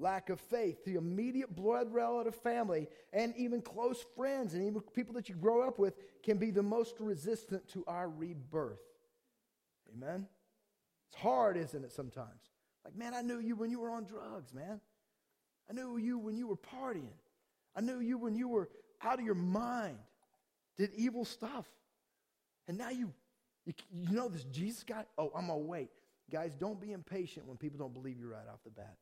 lack 0.00 0.30
of 0.30 0.40
faith. 0.40 0.84
The 0.84 0.96
immediate 0.96 1.54
blood 1.54 1.92
relative 1.92 2.34
family 2.34 2.88
and 3.12 3.34
even 3.36 3.60
close 3.60 4.04
friends 4.16 4.54
and 4.54 4.66
even 4.66 4.80
people 4.80 5.14
that 5.14 5.28
you 5.28 5.34
grow 5.34 5.66
up 5.66 5.78
with 5.78 5.94
can 6.22 6.38
be 6.38 6.50
the 6.50 6.62
most 6.62 6.96
resistant 6.98 7.68
to 7.68 7.84
our 7.86 8.08
rebirth. 8.08 8.80
Amen? 9.94 10.26
It's 11.08 11.20
hard, 11.20 11.56
isn't 11.56 11.84
it, 11.84 11.92
sometimes? 11.92 12.40
Like, 12.84 12.96
man, 12.96 13.14
I 13.14 13.22
knew 13.22 13.38
you 13.38 13.56
when 13.56 13.70
you 13.70 13.80
were 13.80 13.90
on 13.90 14.04
drugs, 14.04 14.54
man. 14.54 14.80
I 15.68 15.72
knew 15.72 15.98
you 15.98 16.18
when 16.18 16.36
you 16.36 16.46
were 16.46 16.56
partying. 16.56 17.12
I 17.76 17.80
knew 17.80 18.00
you 18.00 18.18
when 18.18 18.34
you 18.34 18.48
were 18.48 18.68
out 19.02 19.18
of 19.18 19.24
your 19.24 19.34
mind, 19.34 19.98
did 20.76 20.90
evil 20.94 21.24
stuff. 21.24 21.66
And 22.68 22.78
now 22.78 22.90
you, 22.90 23.12
you, 23.66 23.74
you 23.92 24.14
know 24.14 24.28
this 24.28 24.44
Jesus 24.44 24.82
guy? 24.82 25.04
Oh, 25.18 25.30
I'm 25.34 25.48
going 25.48 25.60
to 25.60 25.66
wait. 25.66 25.90
Guys, 26.30 26.54
don't 26.54 26.80
be 26.80 26.92
impatient 26.92 27.46
when 27.46 27.56
people 27.56 27.78
don't 27.78 27.92
believe 27.92 28.18
you 28.18 28.28
right 28.28 28.48
off 28.52 28.62
the 28.64 28.70
bat. 28.70 28.96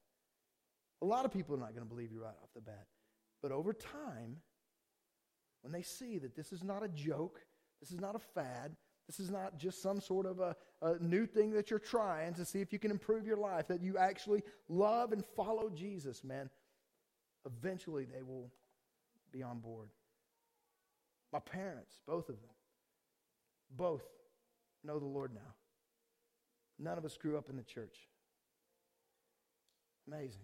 A 1.03 1.07
lot 1.07 1.25
of 1.25 1.33
people 1.33 1.55
are 1.55 1.59
not 1.59 1.75
going 1.75 1.87
to 1.87 1.89
believe 1.89 2.11
you 2.13 2.23
right 2.23 2.35
off 2.43 2.51
the 2.55 2.61
bat. 2.61 2.87
But 3.43 3.53
over 3.53 3.73
time, 3.73 4.39
when 5.63 5.73
they 5.73 5.83
see 5.83 6.19
that 6.19 6.35
this 6.35 6.53
is 6.53 6.65
not 6.65 6.83
a 6.83 6.89
joke, 6.89 7.41
this 7.81 7.91
is 7.91 8.01
not 8.01 8.17
a 8.17 8.19
fad, 8.19 8.77
this 9.07 9.21
is 9.21 9.31
not 9.31 9.59
just 9.59 9.83
some 9.83 10.01
sort 10.01 10.27
of 10.27 10.41
a, 10.41 10.55
a, 10.83 10.99
new 10.99 11.25
thing 11.25 11.53
that 11.53 11.71
you're 11.71 11.79
trying 11.79 12.35
to 12.35 12.45
see 12.45 12.61
if 12.61 12.73
you 12.73 12.79
can 12.79 12.91
improve 12.91 13.27
your 13.27 13.37
life, 13.39 13.67
that 13.69 13.83
you 13.83 13.97
actually 13.97 14.43
love 14.69 15.13
and 15.13 15.25
follow 15.25 15.71
Jesus, 15.71 16.23
man, 16.23 16.51
eventually 17.47 18.05
they 18.05 18.23
will 18.23 18.51
be 19.33 19.43
on 19.43 19.61
board. 19.61 19.89
My 21.33 21.41
parents, 21.41 22.01
both 22.07 22.29
of 22.29 22.37
them, 22.37 22.51
both 23.71 24.05
know 24.85 24.99
the 24.99 25.07
Lord 25.07 25.33
now. 25.35 25.55
None 26.79 26.99
of 26.99 27.05
us 27.05 27.17
grew 27.17 27.37
up 27.37 27.49
in 27.51 27.57
the 27.57 27.63
church. 27.63 27.97
Amazing. 30.07 30.43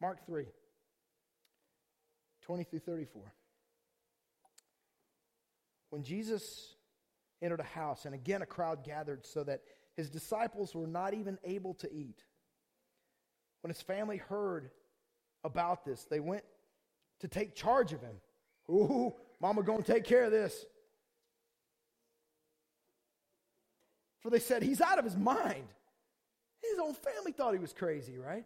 Mark 0.00 0.24
3, 0.26 0.44
20 2.42 2.64
through 2.64 2.78
34. 2.80 3.22
When 5.90 6.02
Jesus 6.02 6.74
entered 7.40 7.60
a 7.60 7.64
house, 7.64 8.04
and 8.04 8.14
again 8.14 8.42
a 8.42 8.46
crowd 8.46 8.84
gathered 8.84 9.24
so 9.24 9.44
that 9.44 9.62
his 9.96 10.10
disciples 10.10 10.74
were 10.74 10.86
not 10.86 11.14
even 11.14 11.38
able 11.44 11.74
to 11.74 11.92
eat. 11.92 12.22
When 13.62 13.70
his 13.70 13.80
family 13.80 14.18
heard 14.18 14.70
about 15.44 15.84
this, 15.84 16.04
they 16.04 16.20
went 16.20 16.44
to 17.20 17.28
take 17.28 17.54
charge 17.54 17.92
of 17.92 18.00
him. 18.02 18.16
Ooh, 18.70 19.14
mama 19.40 19.62
gonna 19.62 19.82
take 19.82 20.04
care 20.04 20.24
of 20.24 20.30
this. 20.30 20.64
For 24.20 24.30
they 24.30 24.40
said, 24.40 24.62
he's 24.62 24.80
out 24.80 24.98
of 24.98 25.04
his 25.04 25.16
mind. 25.16 25.68
His 26.60 26.78
own 26.80 26.94
family 26.94 27.32
thought 27.32 27.54
he 27.54 27.60
was 27.60 27.72
crazy, 27.72 28.18
right? 28.18 28.44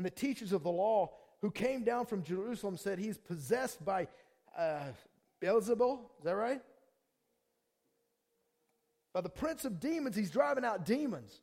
And 0.00 0.06
the 0.06 0.10
teachers 0.10 0.52
of 0.52 0.62
the 0.62 0.70
law 0.70 1.10
who 1.42 1.50
came 1.50 1.84
down 1.84 2.06
from 2.06 2.22
Jerusalem 2.22 2.78
said 2.78 2.98
he's 2.98 3.18
possessed 3.18 3.84
by 3.84 4.08
uh, 4.56 4.84
Beelzebul. 5.42 5.98
Is 6.20 6.24
that 6.24 6.36
right? 6.36 6.62
By 9.12 9.20
the 9.20 9.28
prince 9.28 9.66
of 9.66 9.78
demons, 9.78 10.16
he's 10.16 10.30
driving 10.30 10.64
out 10.64 10.86
demons. 10.86 11.42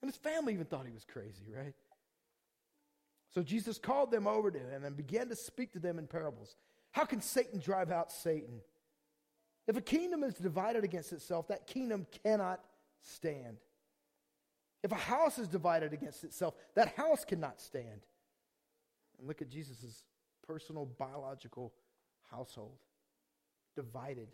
And 0.00 0.10
his 0.10 0.16
family 0.16 0.54
even 0.54 0.64
thought 0.64 0.86
he 0.86 0.94
was 0.94 1.04
crazy, 1.04 1.52
right? 1.54 1.74
So 3.34 3.42
Jesus 3.42 3.76
called 3.76 4.10
them 4.10 4.26
over 4.26 4.50
to 4.50 4.58
him 4.58 4.84
and 4.84 4.96
began 4.96 5.28
to 5.28 5.36
speak 5.36 5.74
to 5.74 5.78
them 5.78 5.98
in 5.98 6.06
parables. 6.06 6.56
How 6.92 7.04
can 7.04 7.20
Satan 7.20 7.60
drive 7.60 7.90
out 7.90 8.10
Satan? 8.10 8.62
If 9.66 9.76
a 9.76 9.82
kingdom 9.82 10.24
is 10.24 10.32
divided 10.32 10.82
against 10.82 11.12
itself, 11.12 11.48
that 11.48 11.66
kingdom 11.66 12.06
cannot 12.24 12.64
stand. 13.02 13.58
If 14.82 14.92
a 14.92 14.96
house 14.96 15.38
is 15.38 15.48
divided 15.48 15.92
against 15.92 16.24
itself, 16.24 16.54
that 16.74 16.96
house 16.96 17.24
cannot 17.24 17.60
stand. 17.60 18.06
And 19.18 19.28
look 19.28 19.42
at 19.42 19.50
Jesus' 19.50 20.04
personal 20.46 20.86
biological 20.86 21.72
household, 22.30 22.78
divided 23.76 24.28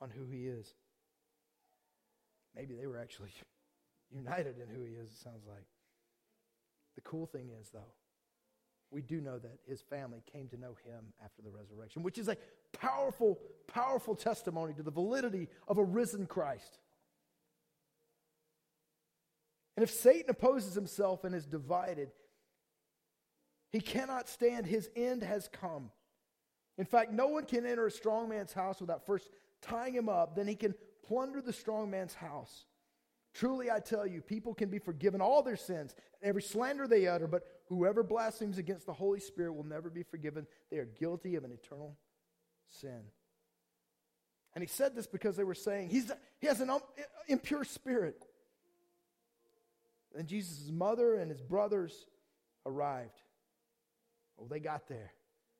on 0.00 0.10
who 0.10 0.26
he 0.26 0.46
is. 0.46 0.74
Maybe 2.56 2.74
they 2.74 2.86
were 2.86 2.98
actually 2.98 3.30
united 4.10 4.56
in 4.58 4.74
who 4.74 4.84
he 4.84 4.94
is, 4.94 5.10
it 5.10 5.18
sounds 5.18 5.46
like. 5.46 5.66
The 6.96 7.00
cool 7.02 7.26
thing 7.26 7.50
is, 7.60 7.70
though, 7.70 7.92
we 8.90 9.02
do 9.02 9.20
know 9.20 9.38
that 9.38 9.58
his 9.66 9.82
family 9.82 10.22
came 10.32 10.48
to 10.48 10.56
know 10.56 10.76
him 10.84 11.12
after 11.24 11.42
the 11.42 11.50
resurrection, 11.50 12.02
which 12.02 12.18
is 12.18 12.28
a 12.28 12.36
powerful, 12.72 13.40
powerful 13.66 14.14
testimony 14.14 14.72
to 14.74 14.82
the 14.82 14.90
validity 14.90 15.48
of 15.66 15.78
a 15.78 15.84
risen 15.84 16.26
Christ. 16.26 16.78
And 19.76 19.82
if 19.82 19.90
Satan 19.90 20.30
opposes 20.30 20.74
himself 20.74 21.24
and 21.24 21.34
is 21.34 21.46
divided, 21.46 22.10
he 23.70 23.80
cannot 23.80 24.28
stand. 24.28 24.66
His 24.66 24.88
end 24.94 25.22
has 25.22 25.48
come. 25.48 25.90
In 26.78 26.84
fact, 26.84 27.12
no 27.12 27.28
one 27.28 27.44
can 27.44 27.66
enter 27.66 27.86
a 27.86 27.90
strong 27.90 28.28
man's 28.28 28.52
house 28.52 28.80
without 28.80 29.06
first 29.06 29.28
tying 29.62 29.94
him 29.94 30.08
up. 30.08 30.36
Then 30.36 30.46
he 30.46 30.54
can 30.54 30.74
plunder 31.06 31.40
the 31.40 31.52
strong 31.52 31.90
man's 31.90 32.14
house. 32.14 32.66
Truly, 33.34 33.70
I 33.70 33.80
tell 33.80 34.06
you, 34.06 34.20
people 34.20 34.54
can 34.54 34.70
be 34.70 34.78
forgiven 34.78 35.20
all 35.20 35.42
their 35.42 35.56
sins 35.56 35.94
and 36.22 36.28
every 36.28 36.42
slander 36.42 36.86
they 36.86 37.08
utter, 37.08 37.26
but 37.26 37.42
whoever 37.68 38.04
blasphemes 38.04 38.58
against 38.58 38.86
the 38.86 38.92
Holy 38.92 39.18
Spirit 39.18 39.54
will 39.54 39.64
never 39.64 39.90
be 39.90 40.04
forgiven. 40.04 40.46
They 40.70 40.78
are 40.78 40.84
guilty 40.84 41.34
of 41.34 41.42
an 41.42 41.50
eternal 41.50 41.96
sin. 42.70 43.02
And 44.54 44.62
he 44.62 44.68
said 44.68 44.94
this 44.94 45.08
because 45.08 45.36
they 45.36 45.42
were 45.42 45.54
saying 45.54 45.88
he's, 45.88 46.12
he 46.38 46.46
has 46.46 46.60
an 46.60 46.70
um, 46.70 46.80
impure 47.26 47.64
spirit. 47.64 48.24
And 50.16 50.28
Jesus' 50.28 50.70
mother 50.70 51.16
and 51.16 51.30
his 51.30 51.40
brothers 51.40 52.06
arrived. 52.66 53.22
Oh, 54.40 54.46
they 54.48 54.60
got 54.60 54.88
there. 54.88 55.12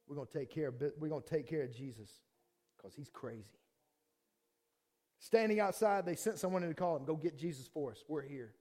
We're 0.06 0.16
going 0.16 0.28
to 0.28 0.38
take 0.38 0.50
care 0.50 0.68
of, 0.68 0.74
we're 0.98 1.08
going 1.08 1.22
to 1.22 1.28
take 1.28 1.48
care 1.48 1.62
of 1.62 1.74
Jesus 1.74 2.10
because 2.76 2.94
he's 2.94 3.08
crazy. 3.08 3.58
Standing 5.18 5.60
outside, 5.60 6.04
they 6.04 6.16
sent 6.16 6.38
someone 6.38 6.62
in 6.62 6.68
to 6.68 6.74
call 6.74 6.96
him, 6.96 7.04
Go 7.04 7.16
get 7.16 7.38
Jesus 7.38 7.66
for 7.66 7.92
us. 7.92 8.04
We're 8.08 8.22
here. 8.22 8.54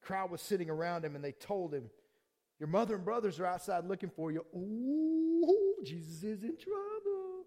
Crowd 0.00 0.30
was 0.30 0.40
sitting 0.40 0.70
around 0.70 1.04
him 1.04 1.16
and 1.16 1.24
they 1.24 1.32
told 1.32 1.74
him, 1.74 1.90
Your 2.60 2.68
mother 2.68 2.94
and 2.94 3.04
brothers 3.04 3.40
are 3.40 3.46
outside 3.46 3.84
looking 3.84 4.10
for 4.10 4.30
you. 4.30 4.44
Ooh, 4.54 5.84
Jesus 5.84 6.22
is 6.22 6.44
in 6.44 6.56
trouble. 6.56 7.46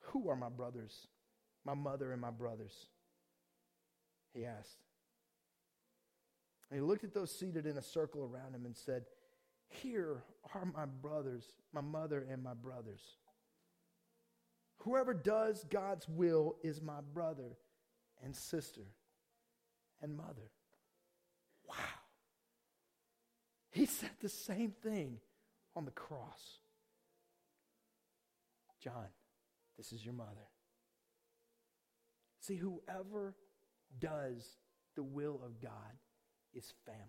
Who 0.00 0.28
are 0.28 0.36
my 0.36 0.48
brothers? 0.48 1.06
My 1.66 1.74
mother 1.74 2.12
and 2.12 2.20
my 2.20 2.30
brothers? 2.30 2.86
He 4.32 4.46
asked. 4.46 4.78
And 6.70 6.78
he 6.78 6.86
looked 6.86 7.02
at 7.02 7.12
those 7.12 7.36
seated 7.36 7.66
in 7.66 7.76
a 7.76 7.82
circle 7.82 8.22
around 8.22 8.54
him 8.54 8.66
and 8.66 8.76
said, 8.76 9.04
Here 9.68 10.22
are 10.54 10.64
my 10.64 10.86
brothers, 10.86 11.44
my 11.72 11.80
mother 11.80 12.24
and 12.30 12.42
my 12.42 12.54
brothers. 12.54 13.00
Whoever 14.78 15.12
does 15.12 15.64
God's 15.68 16.08
will 16.08 16.56
is 16.62 16.80
my 16.80 17.00
brother 17.12 17.56
and 18.22 18.34
sister 18.34 18.86
and 20.00 20.16
mother. 20.16 20.52
Wow. 21.68 21.74
He 23.72 23.86
said 23.86 24.10
the 24.20 24.28
same 24.28 24.70
thing 24.70 25.18
on 25.74 25.84
the 25.84 25.90
cross. 25.90 26.60
John, 28.80 29.08
this 29.76 29.92
is 29.92 30.04
your 30.04 30.14
mother. 30.14 30.46
See, 32.46 32.56
whoever 32.56 33.34
does 33.98 34.46
the 34.94 35.02
will 35.02 35.40
of 35.44 35.60
God 35.60 35.72
is 36.54 36.72
family. 36.84 37.02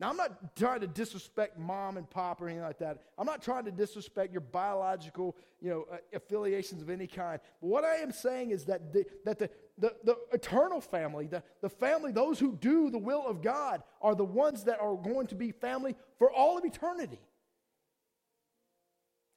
Now, 0.00 0.10
I'm 0.10 0.16
not 0.16 0.56
trying 0.56 0.80
to 0.80 0.88
disrespect 0.88 1.56
mom 1.56 1.96
and 1.96 2.10
pop 2.10 2.42
or 2.42 2.48
anything 2.48 2.64
like 2.64 2.80
that. 2.80 2.98
I'm 3.16 3.24
not 3.24 3.40
trying 3.40 3.64
to 3.64 3.70
disrespect 3.70 4.32
your 4.32 4.42
biological, 4.42 5.36
you 5.60 5.70
know, 5.70 5.86
uh, 5.90 5.98
affiliations 6.12 6.82
of 6.82 6.90
any 6.90 7.06
kind. 7.06 7.40
But 7.62 7.68
what 7.68 7.84
I 7.84 7.96
am 7.96 8.12
saying 8.12 8.50
is 8.50 8.64
that 8.64 8.92
the, 8.92 9.06
that 9.24 9.38
the, 9.38 9.48
the, 9.78 9.94
the 10.04 10.16
eternal 10.32 10.80
family, 10.80 11.28
the, 11.28 11.42
the 11.62 11.70
family, 11.70 12.12
those 12.12 12.38
who 12.38 12.56
do 12.56 12.90
the 12.90 12.98
will 12.98 13.26
of 13.26 13.40
God, 13.40 13.82
are 14.02 14.14
the 14.14 14.24
ones 14.24 14.64
that 14.64 14.80
are 14.80 14.96
going 14.96 15.28
to 15.28 15.34
be 15.34 15.52
family 15.52 15.94
for 16.18 16.30
all 16.30 16.58
of 16.58 16.64
eternity. 16.64 17.20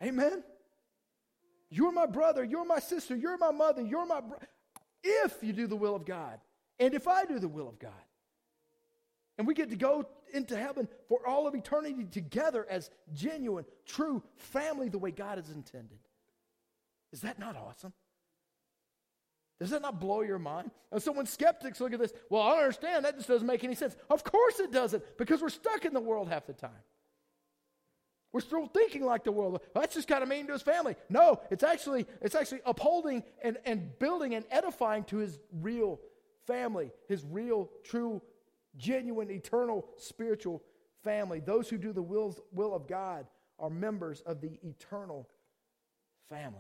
Amen? 0.04 0.44
You're 1.70 1.92
my 1.92 2.06
brother, 2.06 2.44
you're 2.44 2.66
my 2.66 2.80
sister, 2.80 3.16
you're 3.16 3.38
my 3.38 3.52
mother, 3.52 3.82
you're 3.82 4.06
my. 4.06 4.22
If 5.04 5.38
you 5.42 5.54
do 5.54 5.68
the 5.68 5.76
will 5.76 5.96
of 5.96 6.06
God, 6.06 6.40
and 6.80 6.94
if 6.94 7.08
I 7.08 7.26
do 7.26 7.40
the 7.40 7.48
will 7.48 7.70
of 7.70 7.80
God. 7.80 7.92
And 9.38 9.48
we 9.48 9.54
get 9.54 9.70
to 9.70 9.78
go 9.78 10.06
into 10.34 10.58
heaven 10.58 10.88
for 11.08 11.26
all 11.26 11.48
of 11.48 11.56
eternity 11.56 12.04
together 12.04 12.66
as 12.70 12.90
genuine, 13.14 13.66
true 13.86 14.22
family 14.36 14.90
the 14.90 14.98
way 14.98 15.12
God 15.12 15.38
has 15.38 15.50
intended. 15.50 16.00
Is 17.14 17.22
that 17.22 17.40
not 17.40 17.56
awesome? 17.56 17.94
Does 19.60 19.70
that 19.70 19.82
not 19.82 20.00
blow 20.00 20.22
your 20.22 20.40
mind? 20.40 20.72
And 20.92 21.02
so 21.02 21.12
when 21.12 21.26
skeptics 21.26 21.80
look 21.80 21.94
at 21.94 22.00
this, 22.00 22.14
well, 22.30 22.42
I 22.42 22.52
don't 22.52 22.60
understand. 22.60 23.06
That 23.06 23.16
just 23.16 23.28
doesn't 23.28 23.48
make 23.48 23.64
any 23.64 23.76
sense. 23.76 23.96
Of 24.10 24.24
course 24.24 24.60
it 24.60 24.72
doesn't, 24.72 25.04
because 25.18 25.42
we're 25.42 25.50
stuck 25.50 25.86
in 25.86 25.94
the 25.94 26.00
world 26.00 26.30
half 26.30 26.46
the 26.46 26.54
time. 26.54 26.72
We're 28.32 28.42
still 28.42 28.68
thinking 28.68 29.04
like 29.04 29.24
the 29.24 29.32
world. 29.32 29.62
That's 29.74 29.96
just 29.96 30.08
kind 30.08 30.22
of 30.22 30.30
mean 30.30 30.46
to 30.48 30.54
his 30.54 30.62
family. 30.62 30.96
No, 31.10 31.42
it's 31.50 31.64
actually, 31.64 32.06
it's 32.22 32.36
actually 32.36 32.62
upholding 32.66 33.24
and, 33.44 33.58
and 33.66 33.98
building 33.98 34.36
and 34.36 34.46
edifying 34.52 35.04
to 35.06 35.18
his 35.18 35.40
real 35.52 36.00
family, 36.46 36.92
his 37.08 37.26
real, 37.26 37.70
true 37.84 38.22
genuine, 38.78 39.32
eternal, 39.32 39.88
spiritual 39.98 40.64
family. 41.04 41.40
Those 41.40 41.70
who 41.70 41.78
do 41.78 41.92
the 41.92 42.02
wills, 42.02 42.40
will 42.52 42.74
of 42.74 42.88
God 42.88 43.26
are 43.58 43.70
members 43.70 44.22
of 44.22 44.42
the 44.42 44.60
eternal 44.64 45.28
family. 46.30 46.60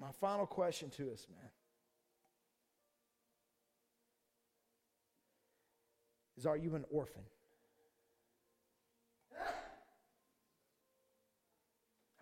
My 0.00 0.10
final 0.20 0.46
question 0.46 0.90
to 0.90 1.12
us, 1.12 1.26
man, 1.30 1.50
is 6.36 6.44
Are 6.44 6.56
you 6.56 6.74
an 6.74 6.84
orphan? 6.90 7.22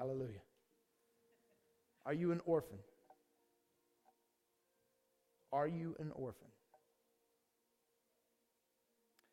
Hallelujah. 0.00 0.40
Are 2.06 2.14
you 2.14 2.32
an 2.32 2.40
orphan? 2.46 2.78
Are 5.52 5.68
you 5.68 5.94
an 5.98 6.10
orphan? 6.14 6.46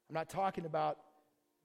I'm 0.10 0.14
not 0.14 0.28
talking 0.28 0.66
about 0.66 0.98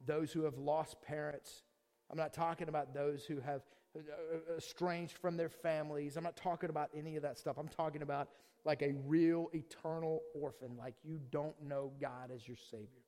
those 0.07 0.31
who 0.31 0.45
have 0.45 0.57
lost 0.57 1.03
parents. 1.03 1.65
I'm 2.12 2.17
not 2.17 2.33
talking 2.33 2.69
about 2.69 2.95
those 2.95 3.25
who 3.25 3.41
have 3.41 3.62
uh, 3.97 3.99
uh, 3.99 4.57
estranged 4.57 5.19
from 5.19 5.37
their 5.37 5.49
families. 5.49 6.17
I'm 6.17 6.23
not 6.23 6.37
talking 6.37 6.71
about 6.71 6.88
any 6.97 7.17
of 7.17 7.25
that 7.25 7.38
stuff. 7.38 7.57
I'm 7.59 7.67
talking 7.67 8.03
about 8.03 8.29
like 8.65 8.83
a 8.83 8.93
real 9.05 9.51
eternal 9.53 10.21
orphan, 10.33 10.77
like 10.79 10.95
you 11.03 11.19
don't 11.33 11.61
know 11.61 11.91
God 12.01 12.31
as 12.33 12.47
your 12.47 12.57
Savior. 12.71 13.03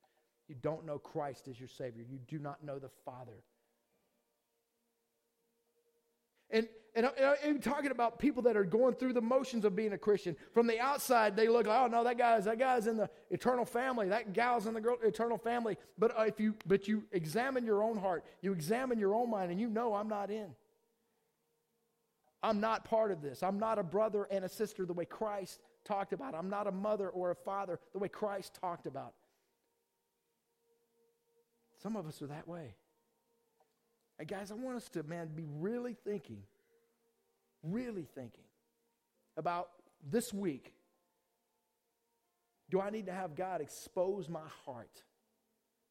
You 0.48 0.56
don't 0.60 0.84
know 0.84 0.98
Christ 0.98 1.46
as 1.46 1.60
your 1.60 1.68
Savior. 1.68 2.02
You 2.02 2.18
do 2.26 2.40
not 2.40 2.64
know 2.64 2.80
the 2.80 2.90
Father 3.04 3.44
and, 6.54 6.68
and, 6.94 7.10
I'm 7.44 7.60
talking 7.60 7.90
about 7.90 8.20
people 8.20 8.42
that 8.44 8.56
are 8.56 8.64
going 8.64 8.94
through 8.94 9.14
the 9.14 9.20
motions 9.20 9.64
of 9.64 9.74
being 9.74 9.92
a 9.92 9.98
Christian. 9.98 10.36
From 10.52 10.68
the 10.68 10.78
outside, 10.78 11.34
they 11.34 11.48
look 11.48 11.66
like, 11.66 11.76
oh 11.76 11.88
no, 11.88 12.04
that 12.04 12.16
guy's 12.16 12.44
that 12.44 12.58
guy's 12.58 12.86
in 12.86 12.96
the 12.96 13.10
eternal 13.30 13.64
family. 13.64 14.08
That 14.08 14.32
gal's 14.32 14.66
in 14.66 14.74
the 14.74 14.80
girl, 14.80 14.96
eternal 15.02 15.36
family. 15.36 15.76
But 15.98 16.16
uh, 16.16 16.22
if 16.22 16.38
you 16.38 16.54
but 16.66 16.86
you 16.86 17.02
examine 17.10 17.64
your 17.64 17.82
own 17.82 17.98
heart, 17.98 18.24
you 18.40 18.52
examine 18.52 19.00
your 19.00 19.14
own 19.14 19.28
mind, 19.28 19.50
and 19.50 19.60
you 19.60 19.68
know 19.68 19.94
I'm 19.94 20.08
not 20.08 20.30
in. 20.30 20.54
I'm 22.44 22.60
not 22.60 22.84
part 22.84 23.10
of 23.10 23.22
this. 23.22 23.42
I'm 23.42 23.58
not 23.58 23.78
a 23.78 23.82
brother 23.82 24.28
and 24.30 24.44
a 24.44 24.48
sister 24.48 24.86
the 24.86 24.92
way 24.92 25.06
Christ 25.06 25.60
talked 25.84 26.12
about. 26.12 26.34
I'm 26.34 26.50
not 26.50 26.68
a 26.68 26.72
mother 26.72 27.08
or 27.08 27.32
a 27.32 27.34
father 27.34 27.80
the 27.92 27.98
way 27.98 28.08
Christ 28.08 28.56
talked 28.60 28.86
about. 28.86 29.14
Some 31.82 31.96
of 31.96 32.06
us 32.06 32.22
are 32.22 32.28
that 32.28 32.46
way. 32.46 32.76
And 34.18 34.28
guys, 34.28 34.50
I 34.50 34.54
want 34.54 34.76
us 34.76 34.88
to, 34.90 35.02
man, 35.02 35.28
be 35.34 35.46
really 35.58 35.94
thinking, 36.04 36.42
really 37.62 38.06
thinking 38.14 38.44
about 39.36 39.68
this 40.08 40.32
week. 40.32 40.72
Do 42.70 42.80
I 42.80 42.90
need 42.90 43.06
to 43.06 43.12
have 43.12 43.34
God 43.34 43.60
expose 43.60 44.28
my 44.28 44.46
heart 44.64 45.02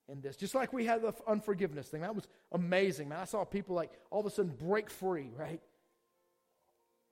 in 0.10 0.22
this? 0.22 0.36
Just 0.36 0.56
like 0.56 0.74
we 0.74 0.86
had 0.86 1.02
the 1.02 1.14
unforgiveness 1.28 1.88
thing. 1.88 2.02
That 2.02 2.16
was 2.16 2.28
amazing, 2.52 3.10
man. 3.10 3.20
I 3.20 3.26
saw 3.26 3.44
people 3.44 3.76
like 3.76 3.92
all 4.10 4.22
of 4.22 4.26
a 4.26 4.30
sudden 4.30 4.54
break 4.58 4.90
free, 4.90 5.30
right? 5.38 5.62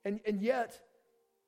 And, 0.04 0.20
and 0.26 0.40
yet, 0.40 0.80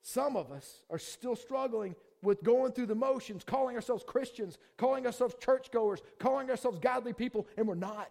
some 0.03 0.37
of 0.37 0.53
us 0.53 0.83
are 0.91 0.99
still 0.99 1.35
struggling 1.35 1.97
with 2.23 2.43
going 2.43 2.73
through 2.73 2.87
the 2.87 2.95
motions, 2.95 3.43
calling 3.45 3.75
ourselves 3.75 4.05
Christians, 4.07 4.59
calling 4.77 5.07
ourselves 5.07 5.35
churchgoers, 5.41 6.01
calling 6.19 6.51
ourselves 6.51 6.79
godly 6.79 7.13
people, 7.13 7.47
and 7.57 7.67
we're 7.67 7.75
not. 7.75 8.11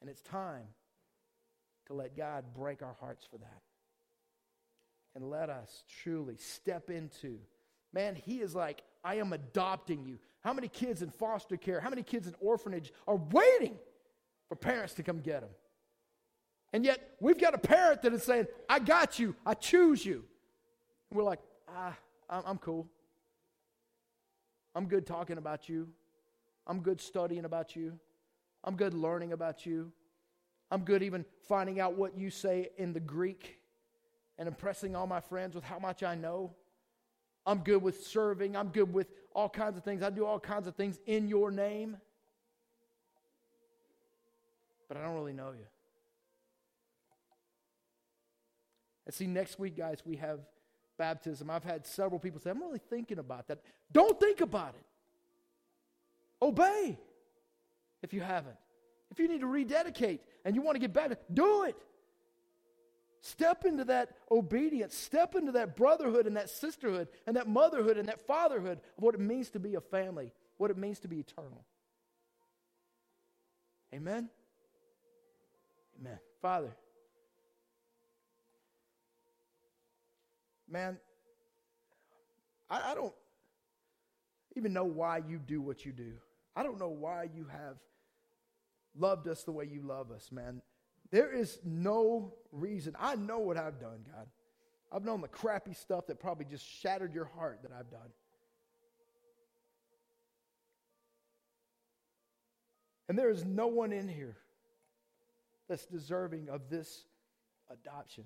And 0.00 0.08
it's 0.08 0.22
time 0.22 0.66
to 1.86 1.94
let 1.94 2.16
God 2.16 2.44
break 2.54 2.82
our 2.82 2.96
hearts 3.00 3.26
for 3.30 3.38
that. 3.38 3.62
And 5.14 5.28
let 5.28 5.50
us 5.50 5.84
truly 6.02 6.36
step 6.36 6.90
into, 6.90 7.38
man, 7.92 8.14
He 8.14 8.40
is 8.40 8.54
like, 8.54 8.82
I 9.02 9.16
am 9.16 9.32
adopting 9.32 10.04
you. 10.04 10.18
How 10.40 10.52
many 10.52 10.68
kids 10.68 11.02
in 11.02 11.10
foster 11.10 11.56
care, 11.56 11.80
how 11.80 11.90
many 11.90 12.02
kids 12.02 12.26
in 12.26 12.34
orphanage 12.40 12.92
are 13.06 13.16
waiting 13.16 13.76
for 14.48 14.54
parents 14.54 14.94
to 14.94 15.02
come 15.02 15.20
get 15.20 15.40
them? 15.40 15.50
And 16.72 16.84
yet, 16.84 17.16
we've 17.18 17.40
got 17.40 17.54
a 17.54 17.58
parent 17.58 18.02
that 18.02 18.12
is 18.12 18.22
saying, 18.22 18.46
I 18.68 18.78
got 18.78 19.18
you, 19.18 19.34
I 19.44 19.54
choose 19.54 20.04
you. 20.04 20.24
And 21.10 21.16
we're 21.16 21.24
like, 21.24 21.40
ah, 21.74 21.96
I'm 22.28 22.58
cool. 22.58 22.86
I'm 24.74 24.86
good 24.86 25.06
talking 25.06 25.38
about 25.38 25.68
you. 25.68 25.88
I'm 26.66 26.80
good 26.80 27.00
studying 27.00 27.46
about 27.46 27.74
you. 27.74 27.98
I'm 28.64 28.76
good 28.76 28.94
learning 28.94 29.32
about 29.32 29.64
you. 29.64 29.92
I'm 30.70 30.82
good 30.82 31.02
even 31.02 31.24
finding 31.48 31.80
out 31.80 31.96
what 31.96 32.16
you 32.16 32.30
say 32.30 32.70
in 32.76 32.92
the 32.92 33.00
Greek 33.00 33.58
and 34.38 34.46
impressing 34.46 34.94
all 34.94 35.06
my 35.06 35.20
friends 35.20 35.54
with 35.54 35.64
how 35.64 35.78
much 35.78 36.02
I 36.02 36.14
know. 36.14 36.54
I'm 37.46 37.60
good 37.60 37.82
with 37.82 38.06
serving. 38.06 38.56
I'm 38.56 38.68
good 38.68 38.92
with 38.92 39.08
all 39.34 39.48
kinds 39.48 39.76
of 39.78 39.84
things. 39.84 40.02
I 40.02 40.10
do 40.10 40.26
all 40.26 40.38
kinds 40.38 40.66
of 40.66 40.74
things 40.74 40.98
in 41.06 41.28
your 41.28 41.50
name. 41.50 41.96
But 44.86 44.98
I 44.98 45.02
don't 45.02 45.14
really 45.14 45.32
know 45.32 45.52
you. 45.52 45.66
And 49.06 49.14
see, 49.14 49.26
next 49.26 49.58
week, 49.58 49.76
guys, 49.76 50.02
we 50.04 50.16
have 50.16 50.40
baptism. 50.98 51.48
I've 51.48 51.64
had 51.64 51.86
several 51.86 52.18
people 52.18 52.40
say, 52.40 52.50
I'm 52.50 52.60
really 52.60 52.80
thinking 52.90 53.18
about 53.18 53.48
that. 53.48 53.60
Don't 53.90 54.20
think 54.20 54.42
about 54.42 54.74
it. 54.74 54.84
Obey. 56.42 56.98
If 58.02 58.12
you 58.12 58.20
haven't. 58.20 58.56
If 59.10 59.18
you 59.18 59.28
need 59.28 59.40
to 59.40 59.46
rededicate 59.46 60.20
and 60.44 60.54
you 60.54 60.62
want 60.62 60.76
to 60.76 60.80
get 60.80 60.92
better, 60.92 61.16
do 61.32 61.64
it. 61.64 61.76
Step 63.20 63.64
into 63.64 63.84
that 63.84 64.10
obedience. 64.30 64.94
Step 64.94 65.34
into 65.34 65.52
that 65.52 65.76
brotherhood 65.76 66.26
and 66.26 66.36
that 66.36 66.50
sisterhood 66.50 67.08
and 67.26 67.36
that 67.36 67.48
motherhood 67.48 67.96
and 67.96 68.08
that 68.08 68.20
fatherhood 68.26 68.78
of 68.96 69.02
what 69.02 69.14
it 69.14 69.20
means 69.20 69.50
to 69.50 69.58
be 69.58 69.74
a 69.74 69.80
family, 69.80 70.32
what 70.56 70.70
it 70.70 70.76
means 70.76 71.00
to 71.00 71.08
be 71.08 71.18
eternal. 71.18 71.64
Amen? 73.92 74.28
Amen. 76.00 76.18
Father, 76.40 76.70
man, 80.70 80.98
I, 82.70 82.92
I 82.92 82.94
don't 82.94 83.14
even 84.54 84.72
know 84.72 84.84
why 84.84 85.22
you 85.26 85.38
do 85.38 85.60
what 85.60 85.84
you 85.84 85.92
do. 85.92 86.12
I 86.58 86.64
don't 86.64 86.80
know 86.80 86.88
why 86.88 87.28
you 87.32 87.46
have 87.52 87.76
loved 88.98 89.28
us 89.28 89.44
the 89.44 89.52
way 89.52 89.64
you 89.64 89.80
love 89.80 90.10
us, 90.10 90.32
man. 90.32 90.60
There 91.12 91.32
is 91.32 91.60
no 91.64 92.34
reason. 92.50 92.96
I 92.98 93.14
know 93.14 93.38
what 93.38 93.56
I've 93.56 93.78
done, 93.78 94.04
God. 94.12 94.26
I've 94.90 95.04
known 95.04 95.20
the 95.20 95.28
crappy 95.28 95.72
stuff 95.72 96.08
that 96.08 96.18
probably 96.18 96.46
just 96.46 96.66
shattered 96.66 97.14
your 97.14 97.26
heart 97.26 97.60
that 97.62 97.70
I've 97.70 97.92
done. 97.92 98.10
And 103.08 103.16
there 103.16 103.30
is 103.30 103.44
no 103.44 103.68
one 103.68 103.92
in 103.92 104.08
here 104.08 104.36
that's 105.68 105.86
deserving 105.86 106.48
of 106.48 106.68
this 106.68 107.04
adoption. 107.70 108.24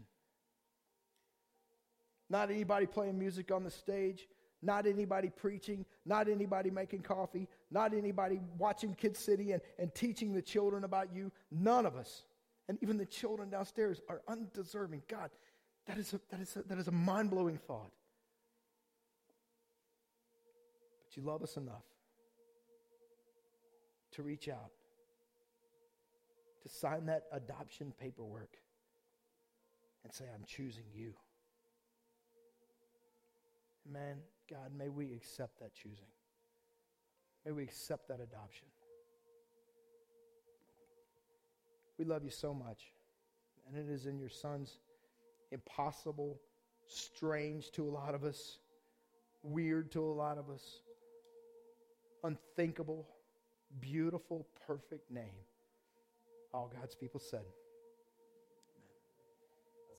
Not 2.31 2.51
anybody 2.51 2.87
playing 2.87 3.19
music 3.19 3.53
on 3.53 3.63
the 3.63 3.71
stage, 3.71 4.27
not 4.63 4.87
anybody 4.87 5.29
preaching, 5.29 5.85
not 6.05 6.29
anybody 6.29 6.71
making 6.71 7.03
coffee, 7.03 7.49
not 7.71 7.95
anybody 7.95 8.41
watching 8.59 8.95
Kid 8.95 9.17
City 9.17 9.53
and, 9.53 9.63
and 9.79 9.95
teaching 9.95 10.33
the 10.33 10.43
children 10.43 10.85
about 10.85 11.15
you. 11.15 11.31
None 11.51 11.87
of 11.87 11.97
us. 11.97 12.23
And 12.69 12.79
even 12.83 12.97
the 12.97 13.07
children 13.07 13.51
downstairs 13.51 14.01
are 14.09 14.23
undeserving. 14.29 15.03
God, 15.09 15.31
that 15.87 15.99
is 15.99 16.15
a, 16.15 16.21
that 16.31 16.41
is 16.41 16.57
a, 16.57 16.63
that 16.63 16.79
is 16.79 16.89
a 16.89 16.93
mind 16.93 17.31
blowing 17.31 17.59
thought. 17.59 17.93
But 21.05 21.17
you 21.17 21.23
love 21.23 21.43
us 21.43 21.57
enough 21.57 21.85
to 24.13 24.23
reach 24.23 24.49
out, 24.49 24.71
to 26.63 26.69
sign 26.69 27.07
that 27.07 27.25
adoption 27.33 27.93
paperwork, 28.01 28.57
and 30.05 30.13
say, 30.13 30.25
I'm 30.35 30.45
choosing 30.47 30.85
you. 30.93 31.15
Man, 33.91 34.19
God, 34.53 34.71
may 34.77 34.91
we 34.91 35.15
accept 35.15 35.61
that 35.61 35.75
choosing. 35.75 36.13
May 37.47 37.53
we 37.53 37.63
accept 37.63 38.09
that 38.09 38.21
adoption. 38.21 38.67
We 41.99 42.05
love 42.05 42.23
you 42.23 42.31
so 42.31 42.53
much. 42.53 42.93
And 43.67 43.77
it 43.79 43.91
is 43.91 44.05
in 44.05 44.19
your 44.19 44.29
Son's 44.29 44.77
impossible, 45.53 46.39
strange 46.87 47.71
to 47.73 47.89
a 47.89 47.91
lot 47.91 48.15
of 48.15 48.25
us, 48.25 48.59
weird 49.43 49.91
to 49.93 50.05
a 50.05 50.13
lot 50.13 50.37
of 50.37 50.51
us, 50.51 50.83
unthinkable, 52.23 53.09
beautiful, 53.81 54.47
perfect 54.67 55.11
name. 55.11 55.25
All 56.53 56.71
God's 56.79 56.95
people 56.95 57.21
said. 57.21 57.45